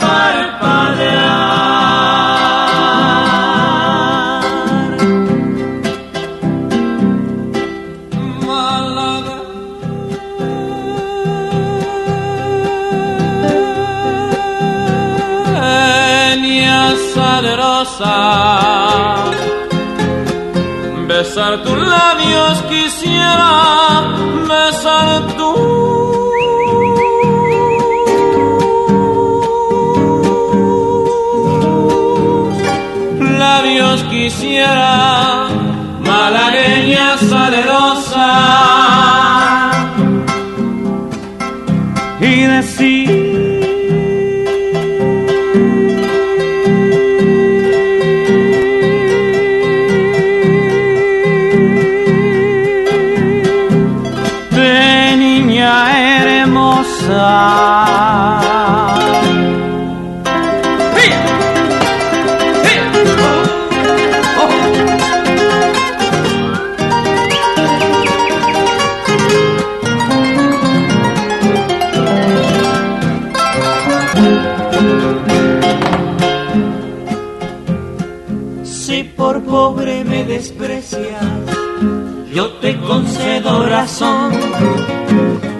concedo 82.93 83.65
razón, 83.65 84.31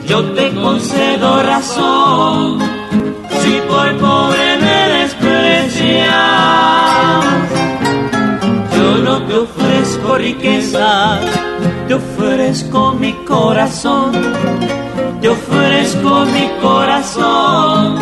yo 0.05 0.23
te 0.35 0.53
concedo 0.53 1.41
razón. 1.41 2.59
Si 3.41 3.53
por 3.67 3.97
pobre 3.97 4.57
me 4.65 4.79
desprecias, 4.99 6.11
yo 8.75 8.97
no 9.03 9.23
te 9.23 9.35
ofrezco 9.35 10.15
riqueza, 10.15 11.19
te 11.87 11.95
ofrezco 11.95 12.93
mi 12.93 13.13
corazón, 13.25 14.11
te 15.19 15.29
ofrezco 15.29 16.25
mi 16.35 16.47
corazón 16.61 17.97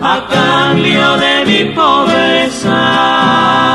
a 0.00 0.24
cambio 0.36 1.16
de 1.24 1.34
mi 1.50 1.64
pobreza. 1.74 3.67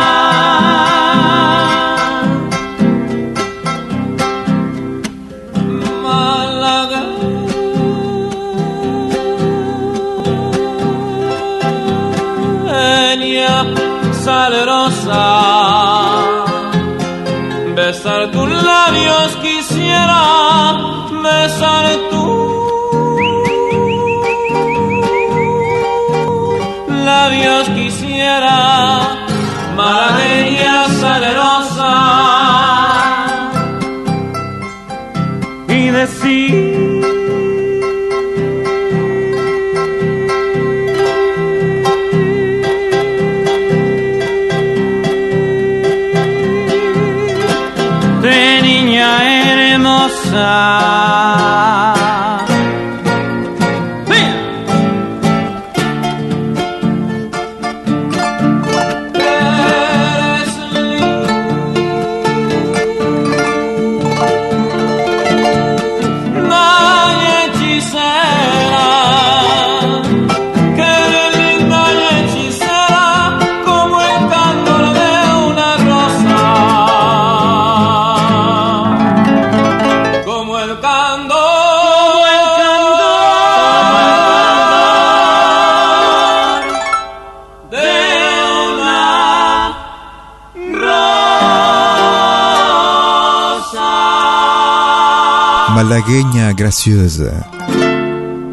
Malagueña 95.93 96.53
gracieuse, 96.53 97.29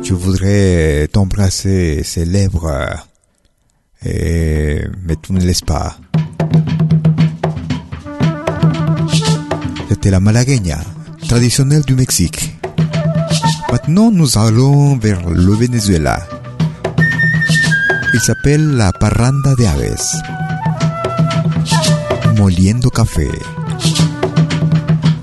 je 0.03 0.13
voudrais 0.13 1.09
t'embrasser 1.11 2.03
ses 2.05 2.27
lèvres, 2.27 2.71
et... 4.05 4.85
mais 5.07 5.17
tu 5.17 5.33
ne 5.33 5.41
laisses 5.41 5.63
pas. 5.63 5.97
C'était 9.89 10.11
la 10.11 10.21
malagueña, 10.21 10.81
traditionnelle 11.27 11.83
du 11.87 11.95
Mexique. 11.95 12.59
Maintenant, 13.73 14.11
nous 14.11 14.37
allons 14.37 14.99
vers 14.99 15.27
le 15.31 15.55
Venezuela. 15.55 16.21
Il 18.13 18.21
s'appelle 18.21 18.77
la 18.77 18.93
parranda 18.93 19.55
de 19.55 19.65
aves. 19.65 19.97
Moliendo 22.37 22.91
café. 22.91 23.31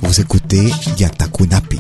Vous 0.02 0.20
écoutez 0.20 0.72
Yatakunapi. 0.98 1.78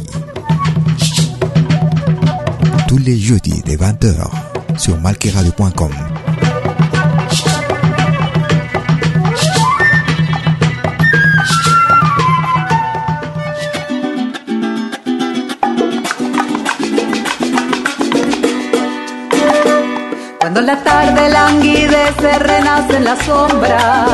Tous 2.87 2.97
les 2.97 3.17
jeudis 3.17 3.61
de 3.63 3.73
20h 3.73 4.79
sur 4.79 4.97
malqueradio.com. 5.01 5.91
Cuando 20.39 20.61
la 20.61 20.81
tarde 20.83 21.29
languidece, 21.29 22.39
renace 22.39 22.95
en 22.95 23.03
la 23.03 23.15
sombra 23.25 24.05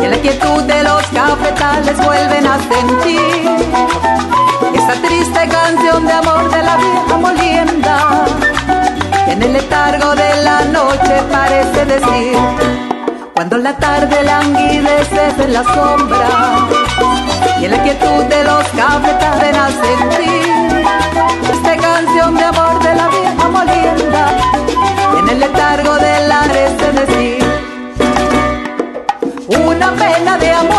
y 0.00 0.04
en 0.04 0.10
la 0.10 0.18
quietud 0.18 0.62
de 0.64 0.82
los 0.82 1.02
cafetales 1.06 1.96
vuelven 2.04 2.46
a 2.46 2.58
sentir 2.58 4.37
esa 4.88 5.02
triste 5.02 5.48
canción 5.48 6.06
de 6.06 6.12
amor 6.12 6.50
de 6.50 6.62
la 6.62 6.76
vieja 6.76 7.16
molienda 7.18 8.24
que 9.26 9.32
en 9.32 9.42
el 9.42 9.52
letargo 9.52 10.14
de 10.14 10.42
la 10.42 10.64
noche 10.64 11.22
parece 11.30 11.84
decir 11.84 12.38
cuando 13.34 13.58
la 13.58 13.76
tarde 13.76 14.22
languidece 14.22 15.34
en 15.44 15.52
la 15.52 15.62
sombra 15.64 16.28
y 17.60 17.64
en 17.66 17.70
la 17.70 17.82
quietud 17.82 18.24
de 18.24 18.44
los 18.44 18.64
cafetales 18.68 19.56
a 19.56 19.68
sentir 19.68 20.84
esta 21.52 21.76
canción 21.76 22.34
de 22.34 22.44
amor 22.44 22.82
de 22.82 22.94
la 22.94 23.08
vieja 23.08 23.48
molienda 23.48 24.28
en 25.18 25.28
el 25.28 25.40
letargo 25.40 25.94
de 25.96 26.28
la 26.28 26.38
parece 26.40 26.92
decir 26.92 27.44
una 29.48 29.90
pena 29.92 30.38
de 30.38 30.50
amor, 30.50 30.77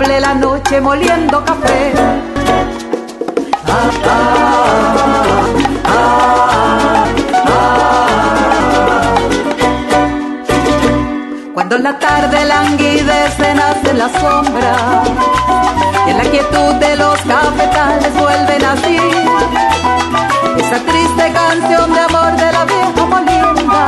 la 0.00 0.34
noche 0.34 0.80
moliendo 0.80 1.44
café 1.44 1.92
Ah, 3.66 3.90
ah, 4.06 4.24
ah. 5.86 7.04
Cuando 11.54 11.78
la 11.78 11.96
tarde 11.98 12.44
languidece 12.44 13.54
nace 13.54 13.94
la 13.94 14.08
sombra 14.20 14.74
y 16.06 16.10
en 16.10 16.18
la 16.18 16.24
quietud 16.24 16.74
de 16.80 16.96
los 16.96 17.20
cafetales 17.20 18.12
vuelven 18.18 18.64
así 18.64 18.98
esa 20.58 20.78
triste 20.90 21.32
canción 21.32 21.92
de 21.94 22.00
amor 22.00 22.32
de 22.36 22.52
la 22.52 22.64
vieja 22.64 23.06
molienda, 23.06 23.86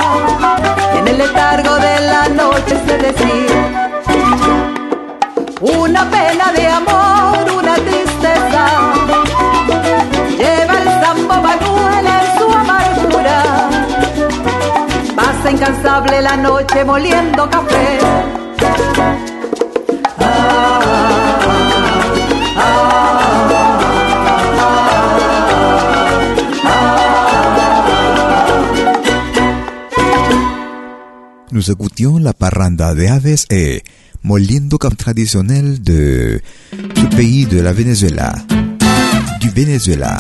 en 0.99 1.09
el 1.09 1.19
letargo 1.19 1.75
de 1.77 2.01
la 2.01 2.29
noche 2.29 2.77
se 2.87 2.99
decía, 2.99 3.86
pasa 15.47 15.51
incansable 15.51 16.23
la 16.23 16.37
noche 16.37 16.85
moliendo 16.85 17.49
café. 17.49 17.99
Nous 31.53 31.71
écoutions 31.71 32.19
la 32.19 32.33
parranda 32.33 32.95
de 32.95 33.07
aves 33.07 33.47
et 33.51 33.83
moliendo 34.23 34.79
comme 34.79 34.95
traditionnel 34.97 35.81
de 35.83 36.41
ce 36.73 37.17
pays 37.17 37.47
de 37.47 37.61
la 37.61 37.73
Venezuela, 37.73 38.35
du 39.41 39.49
Venezuela. 39.51 40.19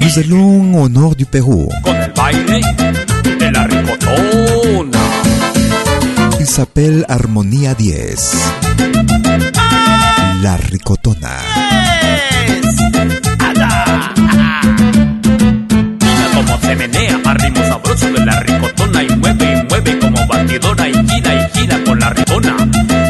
Nous 0.00 0.18
allons 0.18 0.82
au 0.82 0.88
nord 0.88 1.14
du 1.14 1.26
Pérou. 1.26 1.68
Con 1.84 1.94
el 1.94 2.12
baile 2.12 2.97
Il 6.40 6.46
s'appelle 6.46 7.04
Armonía 7.08 7.74
10. 7.74 8.32
La 10.42 10.56
ricotona. 10.56 11.36
Mira 16.00 16.26
cómo 16.34 16.58
se 16.60 16.76
menea 16.76 17.20
al 17.24 17.36
ritmo 17.36 17.62
sabroso 17.64 18.06
de 18.12 18.24
la 18.24 18.40
ricotona 18.40 19.02
y 19.02 19.16
mueve 19.16 19.52
y 19.52 19.68
mueve 19.68 19.98
como 19.98 20.26
batidora 20.26 20.88
y 20.88 20.94
gira 21.08 21.34
y 21.34 21.58
gira 21.58 21.84
con 21.84 21.98
la 21.98 22.10
ricona. 22.10 22.56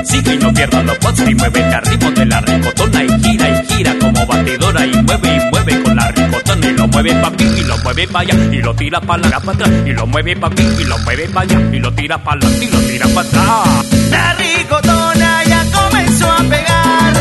Sigue 0.04 0.34
y 0.34 0.38
no 0.38 0.52
pierdas 0.52 0.84
los 0.84 0.98
pasos 0.98 1.28
y 1.28 1.34
muévete 1.34 1.74
al 1.74 1.82
ritmo 1.86 2.10
de 2.10 2.26
la 2.26 2.40
ricotona 2.40 3.04
y 3.04 3.08
gira 3.22 3.48
y 3.48 3.66
gira 3.66 3.94
como 3.98 4.26
batidora 4.26 4.86
y 4.86 5.02
mueve 5.02 5.36
y 5.36 5.50
mueve 5.50 5.82
con 5.82 5.87
y 6.16 6.72
lo 6.72 6.88
mueve 6.88 7.14
pa' 7.14 7.28
aquí 7.28 7.44
y 7.44 7.64
lo 7.64 7.78
mueve 7.78 8.06
pa' 8.08 8.20
allá 8.20 8.34
y 8.52 8.62
lo 8.62 8.74
tira 8.74 9.00
pa' 9.00 9.18
la 9.18 9.40
pa' 9.40 9.52
atrás 9.52 9.70
y 9.86 9.92
lo 9.92 10.06
mueve 10.06 10.36
pa' 10.36 10.48
aquí 10.48 10.62
y 10.78 10.84
lo 10.84 10.98
mueve 10.98 11.28
pa' 11.28 11.40
allá 11.42 11.60
y 11.72 11.78
lo 11.78 11.92
tira 11.92 12.18
pa' 12.18 12.36
la 12.36 12.48
y 12.48 12.66
lo 12.66 12.78
tira 12.80 13.06
pa' 13.08 13.20
atrás. 13.20 13.86
La 14.10 14.34
ricotona 14.34 15.44
ya 15.44 15.64
comenzó 15.72 16.30
a 16.30 16.42
pegar 16.44 17.12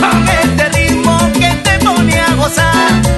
con 0.00 0.28
este 0.28 0.68
ritmo 0.68 1.18
que 1.32 1.50
te 1.64 1.84
pone 1.84 2.20
a 2.20 2.34
gozar. 2.34 3.17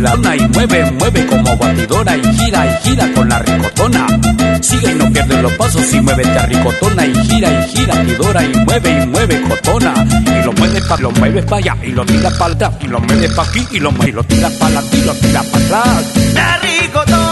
Y 0.00 0.48
mueve, 0.48 0.90
mueve 0.92 1.26
como 1.26 1.56
batidora 1.58 2.16
y 2.16 2.22
gira 2.34 2.66
y 2.66 2.88
gira 2.88 3.12
con 3.12 3.28
la 3.28 3.38
ricotona. 3.40 4.06
Sigue 4.62 4.92
y 4.92 4.94
no 4.94 5.12
pierde 5.12 5.42
los 5.42 5.52
pasos 5.52 5.92
y 5.92 6.00
muévete 6.00 6.38
a 6.38 6.46
ricotona 6.46 7.06
y 7.06 7.14
gira 7.26 7.50
y 7.50 7.68
gira, 7.68 7.94
batidora 7.96 8.42
y 8.42 8.56
mueve 8.64 9.02
y 9.02 9.06
mueve 9.06 9.42
cotona. 9.42 9.92
Y 10.40 10.44
lo 10.44 10.52
mueves 10.54 10.84
pa' 10.84 10.96
lo 10.96 11.10
mueves 11.10 11.44
pa' 11.44 11.56
allá 11.56 11.76
y 11.82 11.92
lo 11.92 12.06
tiras 12.06 12.32
pa' 12.34 12.46
atrás 12.46 12.72
y 12.80 12.86
lo 12.86 13.00
mueves 13.00 13.32
pa' 13.34 13.42
aquí 13.42 13.66
y 13.72 13.78
lo, 13.78 13.92
y 14.06 14.12
lo 14.12 14.24
tiras 14.24 14.52
pa' 14.54 14.70
la 14.70 14.82
y 14.90 15.02
lo 15.02 15.12
tiras 15.14 15.46
pa' 15.46 15.58
atrás. 15.58 16.04
La 16.32 16.58
ricotona 16.58 17.29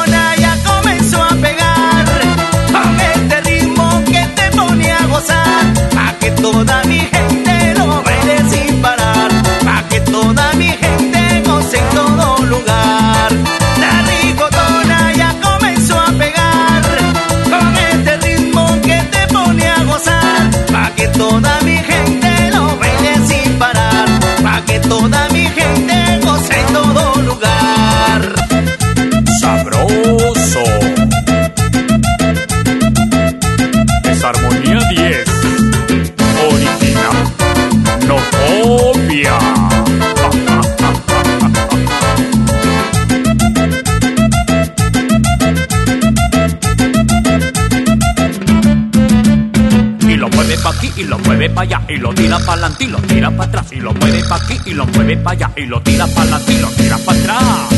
y 52.81 52.87
lo 52.87 52.99
tira 52.99 53.31
pa' 53.31 53.45
atrás 53.45 53.73
y 53.73 53.81
lo 53.81 53.93
mueve 53.95 54.23
pa' 54.29 54.37
aquí 54.37 54.59
y 54.67 54.75
lo 54.75 54.87
mueve 54.87 55.17
pa' 55.17 55.33
allá 55.33 55.51
y 55.57 55.67
lo 55.67 55.81
tira 55.83 56.07
pa' 56.07 56.23
adelante 56.23 56.53
y 56.53 56.59
lo 56.61 56.69
tira 56.69 56.99
pa' 56.99 57.13
atrás. 57.13 57.78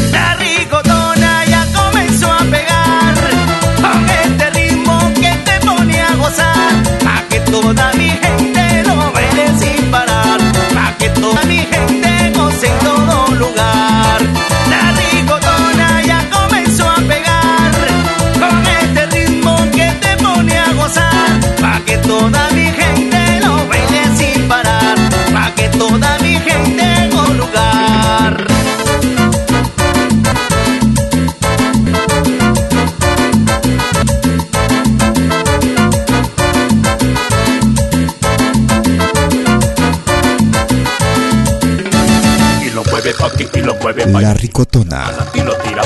Lo 44.12 45.54
tira 45.62 45.82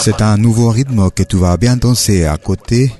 C'est 0.00 0.20
un 0.22 0.36
nouveau 0.36 0.70
rythme 0.70 1.10
que 1.10 1.22
tu 1.22 1.36
vas 1.36 1.56
bien 1.56 1.76
danser 1.76 2.24
à 2.26 2.36
côté 2.36 2.92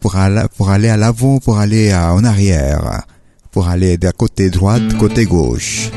pour 0.00 0.16
aller, 0.16 0.42
pour 0.56 0.70
aller 0.70 0.88
à 0.88 0.96
l'avant, 0.96 1.38
pour 1.38 1.58
aller 1.58 1.94
en 1.94 2.22
arrière, 2.24 3.02
pour 3.50 3.68
aller 3.68 3.96
de 3.96 4.10
côté 4.10 4.50
droite, 4.50 4.96
côté 4.98 5.24
gauche. 5.24 5.90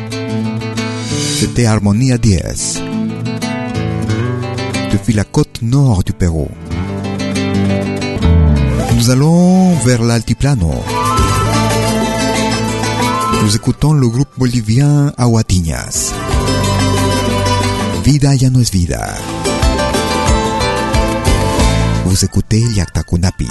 C'était 1.40 1.66
Harmonia 1.66 2.18
10. 2.18 2.82
Depuis 4.92 5.14
la 5.14 5.24
côte 5.24 5.62
nord 5.62 6.04
du 6.04 6.14
Pérou. 6.14 6.50
Nous 8.96 9.10
allons 9.10 9.74
vers 9.86 10.04
l'altiplano. 10.04 10.72
Nous 13.42 13.56
écoutons 13.56 13.94
le 13.94 14.08
groupe 14.08 14.30
bolivien 14.38 15.12
Aguatiñas. 15.18 16.14
Vida 18.04 18.36
ya 18.36 18.52
no 18.52 18.60
es 18.62 18.72
vida. 18.72 19.16
Vous 22.06 22.24
écoutez 22.24 22.62
Yaktakunapi. 22.76 23.48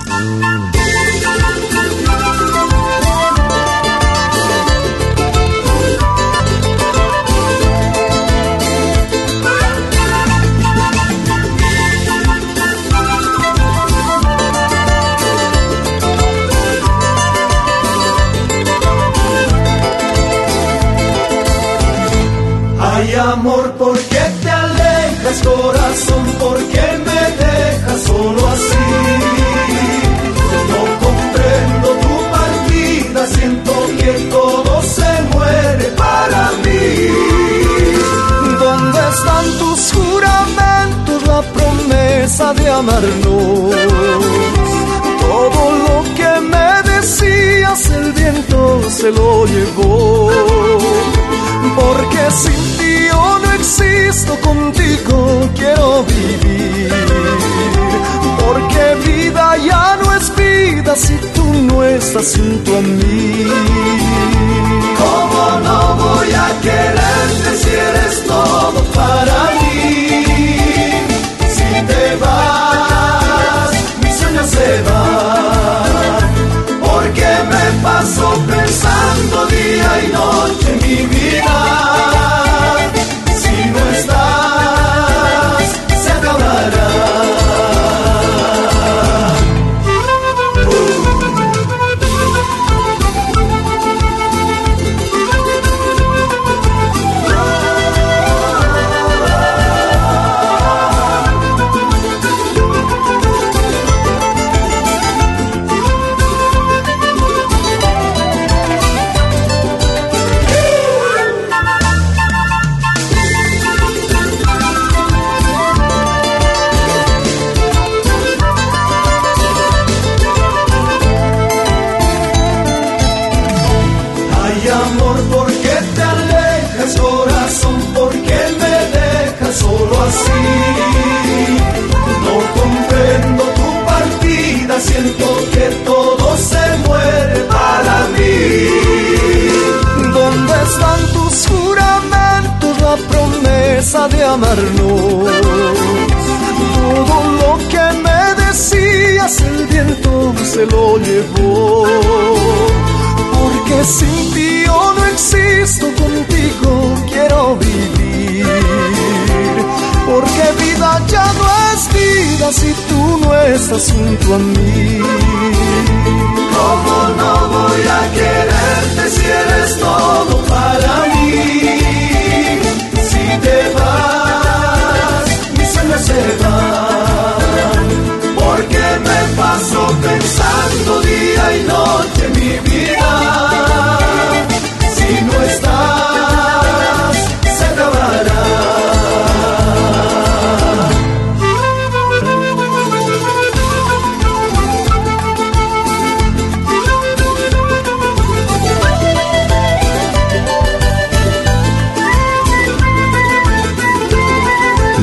Ay 23.00 23.14
amor, 23.14 23.72
¿por 23.78 23.98
qué 23.98 24.24
te 24.42 24.50
alejas 24.50 25.40
corazón? 25.42 26.24
¿Por 26.38 26.58
qué 26.68 26.86
me 27.06 27.22
dejas 27.44 28.02
solo 28.02 28.46
así? 28.46 28.88
No 30.70 30.82
comprendo 31.04 31.88
tu 32.04 32.14
partida, 32.36 33.26
siento 33.26 33.72
que 33.98 34.12
todo 34.36 34.82
se 34.82 35.12
muere 35.32 35.84
para 35.96 36.50
mí. 36.62 36.84
¿Dónde 38.64 39.00
están 39.14 39.46
tus 39.60 39.92
juramentos, 39.94 41.26
la 41.26 41.40
promesa 41.56 42.52
de 42.52 42.68
amarnos? 42.68 43.76
Todo 45.22 45.62
lo 45.86 46.14
que 46.18 46.40
me 46.52 46.68
decías, 46.92 47.90
el 47.92 48.12
viento 48.12 48.90
se 48.90 49.10
lo 49.10 49.46
llevó 49.46 50.30
porque 51.76 52.30
sin 52.30 52.78
ti 52.78 52.89
existo, 53.60 54.34
contigo 54.40 55.48
quiero 55.54 56.04
vivir. 56.04 56.92
Porque 58.40 58.82
vida 59.06 59.56
ya 59.58 59.96
no 60.02 60.14
es 60.14 60.34
vida 60.34 60.96
si 60.96 61.14
tú 61.34 61.44
no 61.68 61.84
estás 61.84 62.36
junto 62.36 62.78
a 62.78 62.80
mí. 62.80 63.46
¿Cómo 65.02 65.42
no 65.66 65.78
voy 66.04 66.30
a 66.32 66.48
quererte 66.66 67.50
si 67.60 67.70
eres 67.88 68.26
todo 68.26 68.80
para 68.98 69.38
mí? 69.60 70.24
Si 71.56 71.70
te 71.90 72.16
vas, 72.22 73.72
mi 74.02 74.10
sueño 74.12 74.44
se 74.56 74.82
va. 74.88 76.18
Porque 76.86 77.28
me 77.52 77.82
paso 77.82 78.26
pensando 78.48 79.46
día 79.46 79.90
y 80.04 80.12
noche 80.12 80.68
mi 80.82 80.96
vida. 81.06 82.09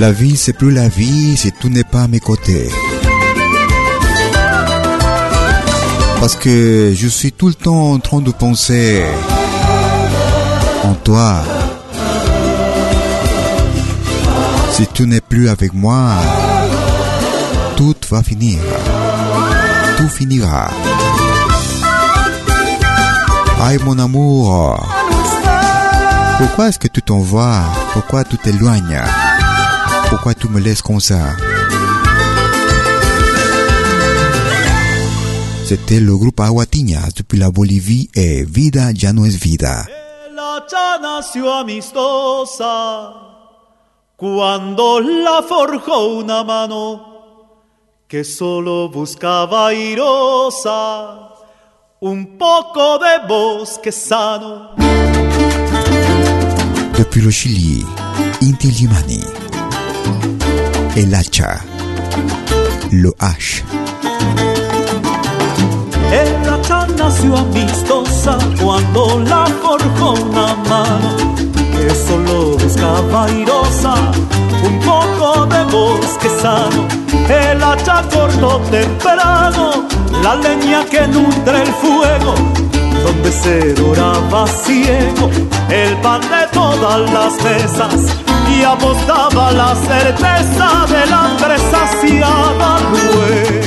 La 0.08 0.14
vie, 0.14 0.38
c'est 0.38 0.54
plus 0.54 0.72
la 0.72 0.88
vie 0.88 1.36
si 1.36 1.52
tu 1.52 1.70
n'es 1.70 1.84
pas 1.84 2.04
à 2.04 2.08
mes 2.08 2.22
côtés. 2.22 2.70
Parce 6.22 6.38
que 6.38 6.94
je 6.96 7.08
suis 7.10 7.34
tout 7.34 7.50
le 7.50 7.54
temps 7.54 7.92
en 7.92 8.00
train 8.00 8.22
de 8.22 8.32
penser 8.32 9.04
en 10.86 10.94
toi. 10.94 11.44
Si 14.72 14.88
tu 14.94 15.06
n'es 15.08 15.20
plus 15.20 15.50
avec 15.50 15.74
moi, 15.74 16.14
tout 17.76 17.98
va 18.10 18.24
finir. 18.24 18.60
Tout 19.98 20.08
finira. 20.08 20.70
Aïe 23.62 23.78
mon 23.84 24.00
amour, 24.00 24.80
pourquoi 26.38 26.70
est-ce 26.70 26.80
que 26.80 26.88
tu 26.88 27.02
t'en 27.02 27.20
vas? 27.20 27.62
Pourquoi 27.92 28.24
tu 28.24 28.38
t'éloignes? 28.38 29.02
Pourquoi 30.10 30.34
tu 30.34 30.48
me 30.50 30.60
laisses 30.60 30.82
comme 30.82 31.00
ça 31.00 31.36
C'était 35.66 36.00
le 36.00 36.16
groupe 36.16 36.40
Aguatiñas 36.40 37.10
depuis 37.16 37.38
la 37.38 37.52
Bolivie 37.52 38.10
et 38.16 38.46
Vida 38.46 38.92
ya 38.94 39.12
no 39.12 39.26
es 39.26 39.36
vida. 39.38 39.86
El 40.30 40.40
hacha 40.40 40.98
nació 41.02 41.54
amistosa 41.54 43.14
cuando 44.16 45.02
la 45.02 45.44
forjó 45.44 46.20
una 46.20 46.44
mano 46.46 47.18
que 48.08 48.24
solo 48.24 48.90
buscaba 48.90 49.68
airosa 49.68 51.34
un 52.00 52.38
poco 52.38 52.98
de 53.00 53.28
bosque 53.28 53.92
sano. 53.92 54.70
Depuis 56.98 57.22
le 57.22 57.32
Chili, 57.32 57.86
Inti 58.42 58.72
Limani, 58.72 59.20
El 60.98 61.14
Hacha, 61.14 61.64
Le 62.90 63.12
H. 63.20 63.64
El 66.12 66.50
hacha 66.50 66.88
nació 66.98 67.38
amistosa 67.38 68.40
cuando 68.60 69.20
la 69.20 69.46
forjó 69.62 70.14
una 70.14 70.56
mano 70.68 71.36
que 71.72 71.94
solo 71.94 72.58
buscaba 72.58 73.26
airosa 73.26 73.94
un 74.66 74.80
poco 74.80 75.46
de 75.46 75.64
bosque 75.66 76.30
sano. 76.42 76.88
El 77.30 77.64
hacha 77.64 78.02
cortó 78.12 78.60
temprano 78.72 79.88
la 80.24 80.36
leña 80.38 80.84
que 80.86 81.08
nutre 81.08 81.62
el 81.62 81.74
fuego 81.74 82.34
donde 83.04 83.32
se 83.32 83.74
doraba 83.76 84.48
ciego 84.48 85.30
el 85.70 85.96
pan 85.98 86.22
de 86.22 86.48
todas 86.52 87.12
las 87.12 87.34
mesas 87.44 88.27
y 88.58 88.64
apostaba 88.64 89.52
la 89.52 89.76
certeza 89.76 90.86
del 90.90 91.14
hambre 91.14 91.58
saciada 91.58 92.80
luego. 92.92 93.67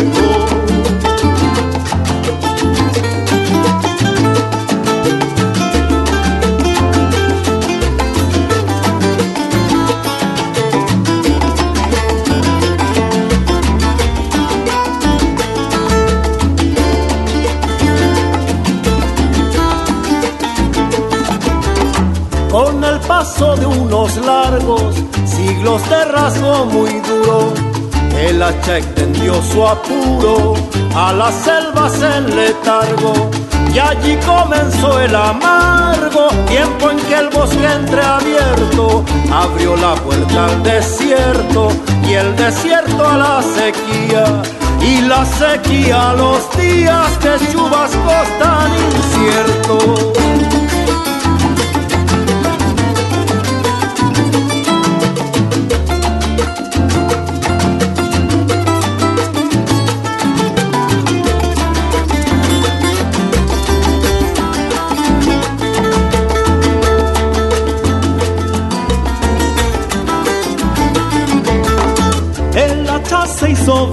De 23.20 23.66
unos 23.66 24.16
largos 24.24 24.94
siglos 25.26 25.82
de 25.90 26.04
rasgo 26.06 26.64
muy 26.64 26.88
duro, 27.00 27.52
el 28.18 28.42
hacha 28.42 28.78
extendió 28.78 29.34
su 29.42 29.66
apuro 29.66 30.54
a 30.94 31.12
las 31.12 31.34
selvas 31.34 32.00
en 32.00 32.34
letargo 32.34 33.12
y 33.74 33.78
allí 33.78 34.16
comenzó 34.24 34.98
el 35.00 35.14
amargo 35.14 36.28
tiempo 36.48 36.90
en 36.90 36.98
que 36.98 37.14
el 37.14 37.28
bosque 37.28 37.66
entreabierto 37.66 39.04
abrió 39.30 39.76
la 39.76 39.96
puerta 39.96 40.46
al 40.46 40.62
desierto 40.62 41.68
y 42.08 42.14
el 42.14 42.34
desierto 42.36 43.06
a 43.06 43.18
la 43.18 43.42
sequía 43.42 44.42
y 44.80 45.02
la 45.02 45.26
sequía 45.26 46.10
a 46.10 46.14
los 46.14 46.56
días 46.56 47.20
de 47.22 47.52
chubascos 47.52 48.28
tan 48.38 48.70
inciertos. 48.74 50.59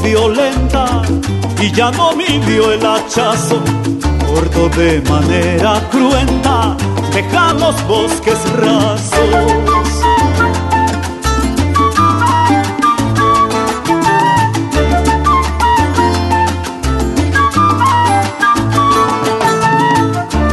Violenta 0.02 1.02
y 1.62 1.72
ya 1.72 1.92
no 1.92 2.14
midió 2.14 2.72
el 2.72 2.86
hachazo. 2.86 3.62
Corto 4.26 4.70
de 4.78 5.02
manera 5.02 5.82
cruenta, 5.92 6.76
deja 7.14 7.54
los 7.54 7.76
bosques 7.88 8.40
rasos. 8.54 9.20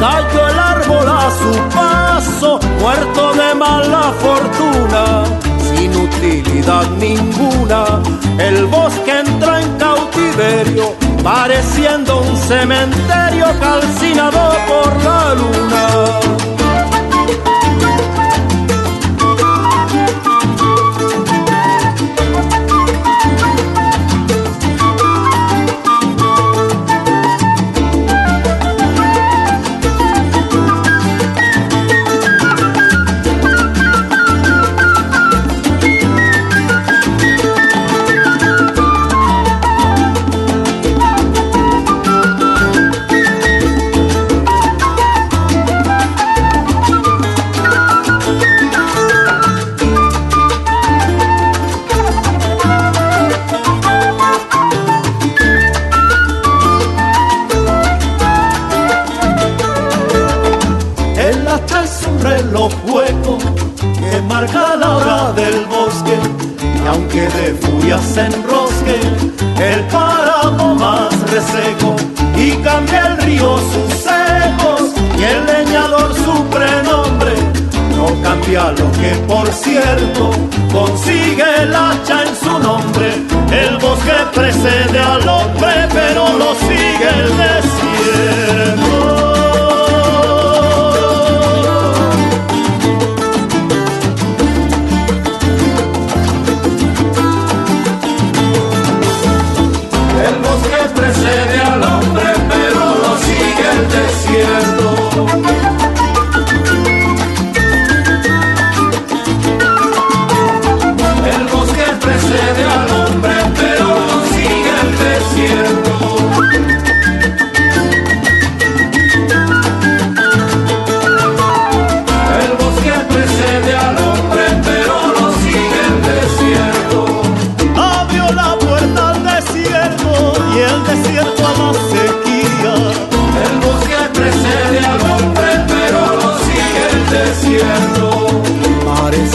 Cayó 0.00 0.48
el 0.48 0.58
árbol 0.58 1.08
a 1.08 1.30
su 1.30 1.52
paso, 1.74 2.60
muerto 2.80 3.32
de 3.34 3.54
mala 3.54 4.12
fortuna 4.20 5.24
sin 5.70 5.94
utilidad 5.96 6.88
ninguna. 6.98 8.13
El 8.48 8.66
bosque 8.66 9.20
entra 9.20 9.62
en 9.62 9.78
cautiverio, 9.78 10.94
pareciendo 11.22 12.20
un 12.20 12.36
cementerio 12.36 13.46
calcinado 13.58 14.52
por 14.68 15.02
la 15.02 15.34
luna. 15.34 16.23
Se 68.14 68.20
enrosque 68.20 69.00
el 69.60 69.80
páramo 69.86 70.74
más 70.74 71.10
reseco 71.30 71.96
y 72.36 72.52
cambia 72.62 73.08
el 73.08 73.16
río 73.22 73.56
sus 73.58 73.94
secos 73.94 74.92
y 75.18 75.22
el 75.24 75.46
leñador 75.46 76.14
su 76.14 76.44
prenombre 76.44 77.32
no 77.96 78.06
cambia 78.22 78.70
lo 78.72 78.90
que 78.92 79.10
por 79.26 79.48
cierto 79.48 80.30
consigue 80.72 81.44
el 81.62 81.74
hacha 81.74 82.24
en 82.24 82.36
su 82.36 82.58
nombre. 82.58 83.14
El 83.50 83.78
bosque 83.78 84.12
precede 84.32 84.98
al 84.98 85.28
hombre 85.28 85.88
pero 85.92 86.32
lo 86.38 86.54
sigue 86.54 87.08
el 87.20 87.30
desierto 87.36 89.03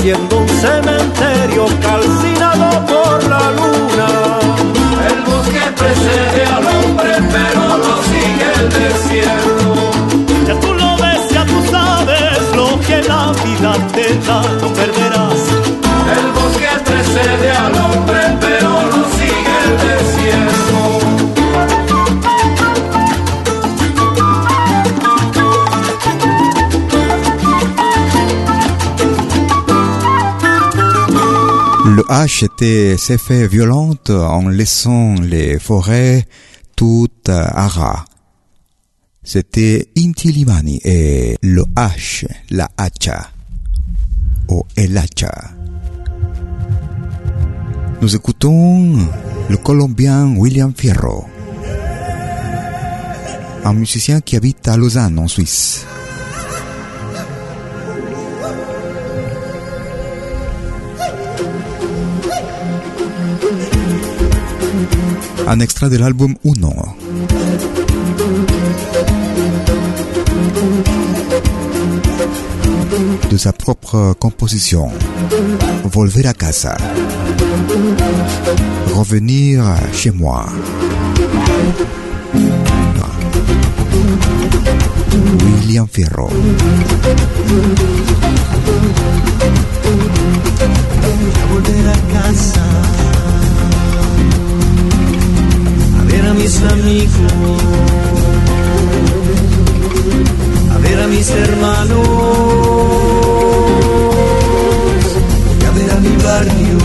siendo 0.09 0.39
un 0.39 0.49
cementerio 0.49 1.65
calcinado 1.83 2.85
por 2.87 3.23
la 3.29 3.51
luna. 3.59 4.09
El 5.07 5.21
bosque 5.21 5.61
precede 5.77 6.45
al 6.47 6.65
hombre, 6.65 7.11
pero 7.35 7.61
no 7.85 7.93
sigue 8.09 8.47
el 8.59 8.69
desierto. 8.81 9.91
Ya 10.47 10.59
tú 10.59 10.73
lo 10.73 10.97
ves, 10.97 11.29
ya 11.29 11.45
tú 11.45 11.61
sabes 11.69 12.55
lo 12.55 12.79
que 12.87 13.03
la 13.03 13.31
vida 13.43 13.71
te 13.93 14.15
da. 14.25 14.98
H 32.09 32.43
était, 32.43 32.97
s'est 32.97 33.19
fait 33.19 33.47
violente 33.47 34.09
en 34.09 34.49
laissant 34.49 35.13
les 35.21 35.59
forêts 35.59 36.25
toutes 36.75 37.29
à 37.29 37.67
ras. 37.67 38.05
C'était 39.23 39.89
Inti 39.95 40.31
Limani 40.31 40.81
et 40.83 41.37
le 41.43 41.63
H, 41.75 42.25
la 42.49 42.67
hacha, 42.77 43.29
ou 44.49 44.63
el 44.75 44.97
hacha. 44.97 45.51
Nous 48.01 48.15
écoutons 48.15 48.97
le 49.47 49.57
Colombien 49.57 50.35
William 50.35 50.73
Fierro, 50.75 51.25
un 53.63 53.73
musicien 53.73 54.19
qui 54.19 54.35
habite 54.35 54.67
à 54.67 54.77
Lausanne 54.77 55.19
en 55.19 55.27
Suisse. 55.27 55.85
Un 65.49 65.59
extrait 65.59 65.89
de 65.89 65.97
l'album 65.97 66.35
Uno. 66.43 66.75
De 73.31 73.37
sa 73.37 73.51
propre 73.51 74.13
composition, 74.19 74.91
Volver 75.85 76.27
a 76.27 76.33
casa. 76.33 76.77
Revenir 78.93 79.63
chez 79.91 80.11
moi. 80.11 80.45
William 85.43 85.87
casa 92.11 93.08
mis 96.33 96.61
amigos. 96.61 97.33
ver 100.81 100.99
a 101.01 101.07
mis 101.07 101.29
hermanos, 101.29 102.07
voy 105.47 105.65
a 105.67 105.71
ver 105.71 105.91
a 105.91 105.95
mi 105.99 106.15
barrio. 106.23 106.77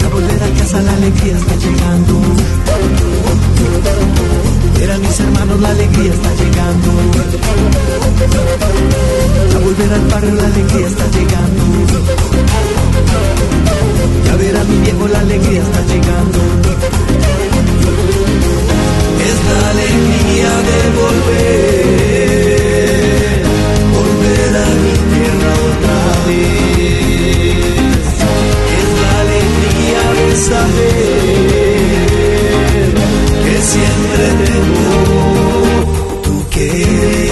Ya 0.00 0.08
volver 0.08 0.42
a 0.42 0.58
casa 0.58 0.82
la 0.82 0.92
alegría 0.92 1.36
está 1.36 1.54
llegando. 1.56 3.07
Ver 4.78 4.90
a 4.92 4.98
mis 4.98 5.18
hermanos 5.18 5.60
la 5.60 5.70
alegría 5.70 6.12
está 6.12 6.34
llegando. 6.34 6.92
Ya 9.50 9.58
volver 9.58 9.92
al 9.92 10.06
barrio 10.06 10.34
la 10.34 10.46
alegría 10.46 10.86
está 10.86 11.04
llegando. 11.10 11.64
Ya 14.24 14.36
ver 14.36 14.56
a 14.56 14.64
mi 14.64 14.78
viejo 14.82 15.08
la 15.08 15.18
alegría 15.18 15.62
está 15.62 15.80
llegando. 15.82 16.38
Es 19.28 19.38
la 19.50 19.70
alegría 19.70 20.52
de 20.68 20.78
volver, 21.00 22.48
volver 23.98 24.52
a 24.62 24.66
mi 24.84 24.94
tierra 25.10 25.52
otra 25.70 25.98
vez. 26.28 27.08
Es 28.78 28.88
la 29.02 29.12
alegría 29.24 30.02
de 30.18 30.28
saber 30.36 31.57
siempre 33.62 34.24
tengo. 34.44 34.98
Tu 36.22 36.48
volver 36.50 37.27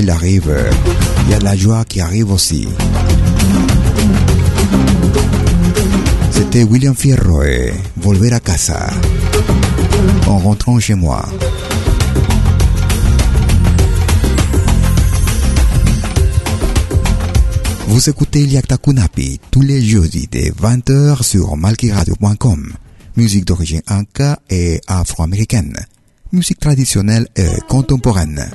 Il 0.00 0.08
arrive, 0.10 0.48
euh, 0.48 0.70
il 1.26 1.32
y 1.32 1.34
a 1.34 1.38
de 1.38 1.44
la 1.44 1.54
joie 1.54 1.84
qui 1.84 2.00
arrive 2.00 2.32
aussi. 2.32 2.66
C'était 6.30 6.62
William 6.62 6.94
Fierro 6.94 7.42
et 7.42 7.74
Volver 7.98 8.32
a 8.32 8.40
casa. 8.40 8.86
En 10.26 10.38
rentrant 10.38 10.80
chez 10.80 10.94
moi. 10.94 11.22
Vous 17.88 18.08
écoutez 18.08 18.46
Liakta 18.46 18.78
Kunapi 18.78 19.40
tous 19.50 19.60
les 19.60 19.82
jeudis 19.82 20.26
dès 20.30 20.50
20h 20.50 21.22
sur 21.22 21.56
malkiradio.com. 21.56 22.72
Musique 23.16 23.44
d'origine 23.44 23.82
inca 23.88 24.38
et 24.48 24.80
afro-américaine. 24.86 25.76
Musique 26.32 26.60
traditionnelle 26.60 27.28
et 27.36 27.60
contemporaine. 27.68 28.50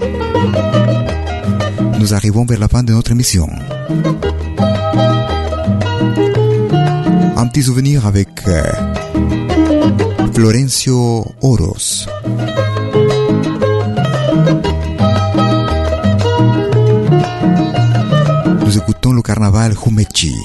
Nous 1.99 2.13
arrivons 2.13 2.45
vers 2.45 2.59
la 2.59 2.67
fin 2.67 2.83
de 2.83 2.93
notre 2.93 3.11
émission. 3.11 3.49
Un 7.35 7.47
petit 7.47 7.63
souvenir 7.63 8.05
avec 8.05 8.29
euh, 8.47 8.63
Florencio 10.33 11.25
Oros. 11.41 12.05
Nous 18.65 18.77
écoutons 18.77 19.13
le 19.13 19.21
carnaval 19.21 19.73
Humechi. 19.85 20.35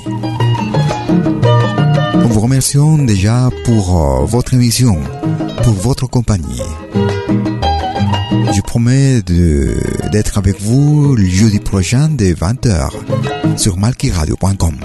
Nous 2.14 2.28
vous 2.28 2.40
remercions 2.40 2.96
déjà 2.98 3.50
pour 3.64 4.00
euh, 4.00 4.24
votre 4.24 4.54
émission, 4.54 4.96
pour 5.62 5.74
votre 5.74 6.06
compagnie. 6.06 6.62
Je 8.50 8.60
promets 8.60 9.22
d'être 9.22 10.38
avec 10.38 10.60
vous 10.60 11.14
le 11.14 11.24
jeudi 11.24 11.60
prochain 11.60 12.08
dès 12.08 12.32
20h 12.32 12.90
sur 13.56 13.76
malkiradio.com. 13.76 14.76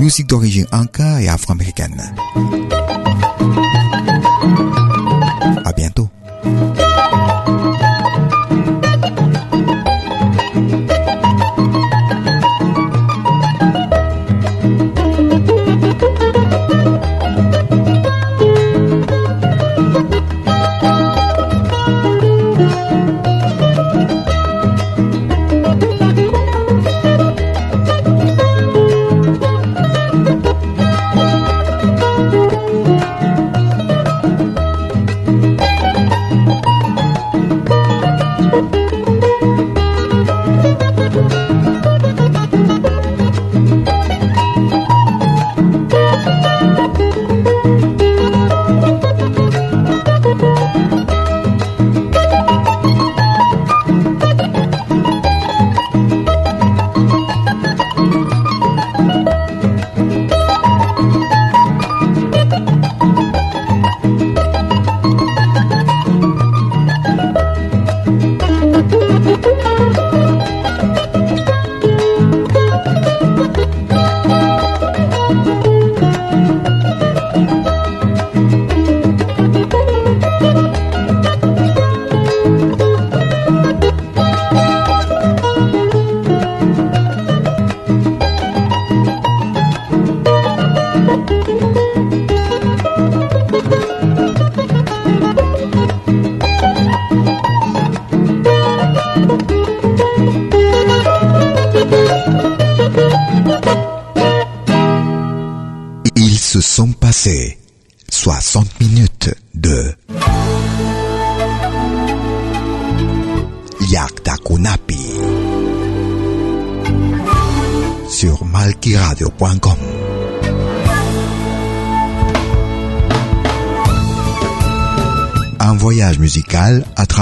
Musique 0.00 0.26
d'origine 0.26 0.66
inca 0.72 1.20
et 1.20 1.28
afro-américaine. 1.28 2.14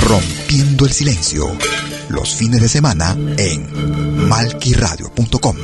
Rompiendo 0.00 0.86
el 0.86 0.92
Silencio. 0.92 1.46
Los 2.08 2.34
fines 2.34 2.60
de 2.60 2.68
semana 2.68 3.16
en 3.36 4.28
malquiradio.com. 4.28 5.56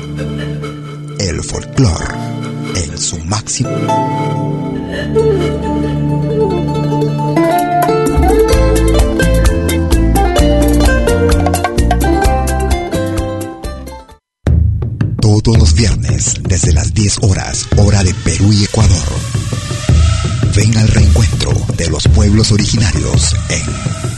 El 1.18 1.42
folclore 1.42 2.14
en 2.76 2.98
su 2.98 3.18
máximo. 3.24 3.70
Todos 15.20 15.58
los 15.58 15.74
viernes, 15.74 16.34
desde 16.42 16.72
las 16.72 16.94
10 16.94 17.18
horas, 17.22 17.66
hora 17.76 18.02
de 18.04 18.14
Perú 18.14 18.52
y 18.52 18.64
Ecuador. 18.64 19.08
Ven 20.54 20.76
al 20.76 20.88
reencuentro 20.88 21.52
de 21.76 21.88
los 21.88 22.08
pueblos 22.08 22.50
originarios 22.52 23.36
en 23.50 24.17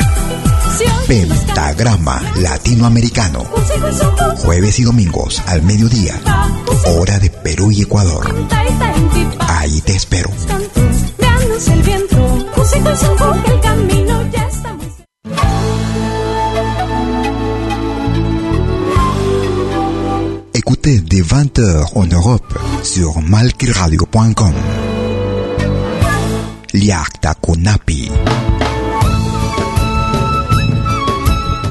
Pentagrama 1.07 2.21
Latinoamericano. 2.37 3.45
Jueves 4.37 4.79
y 4.79 4.83
domingos 4.83 5.41
al 5.47 5.61
mediodía. 5.63 6.19
Hora 6.85 7.19
de 7.19 7.29
Perú 7.29 7.71
y 7.71 7.81
Ecuador. 7.81 8.33
Ahí 9.39 9.81
te 9.81 9.95
espero. 9.95 10.29
Écoutez 20.53 21.03
dès 21.05 21.21
20h 21.21 22.03
en 22.03 22.11
Europe 22.11 22.55
sur 22.83 23.21
malquiradio.com. 23.21 24.53
Liakta 26.73 27.35
Kunapi. 27.35 28.09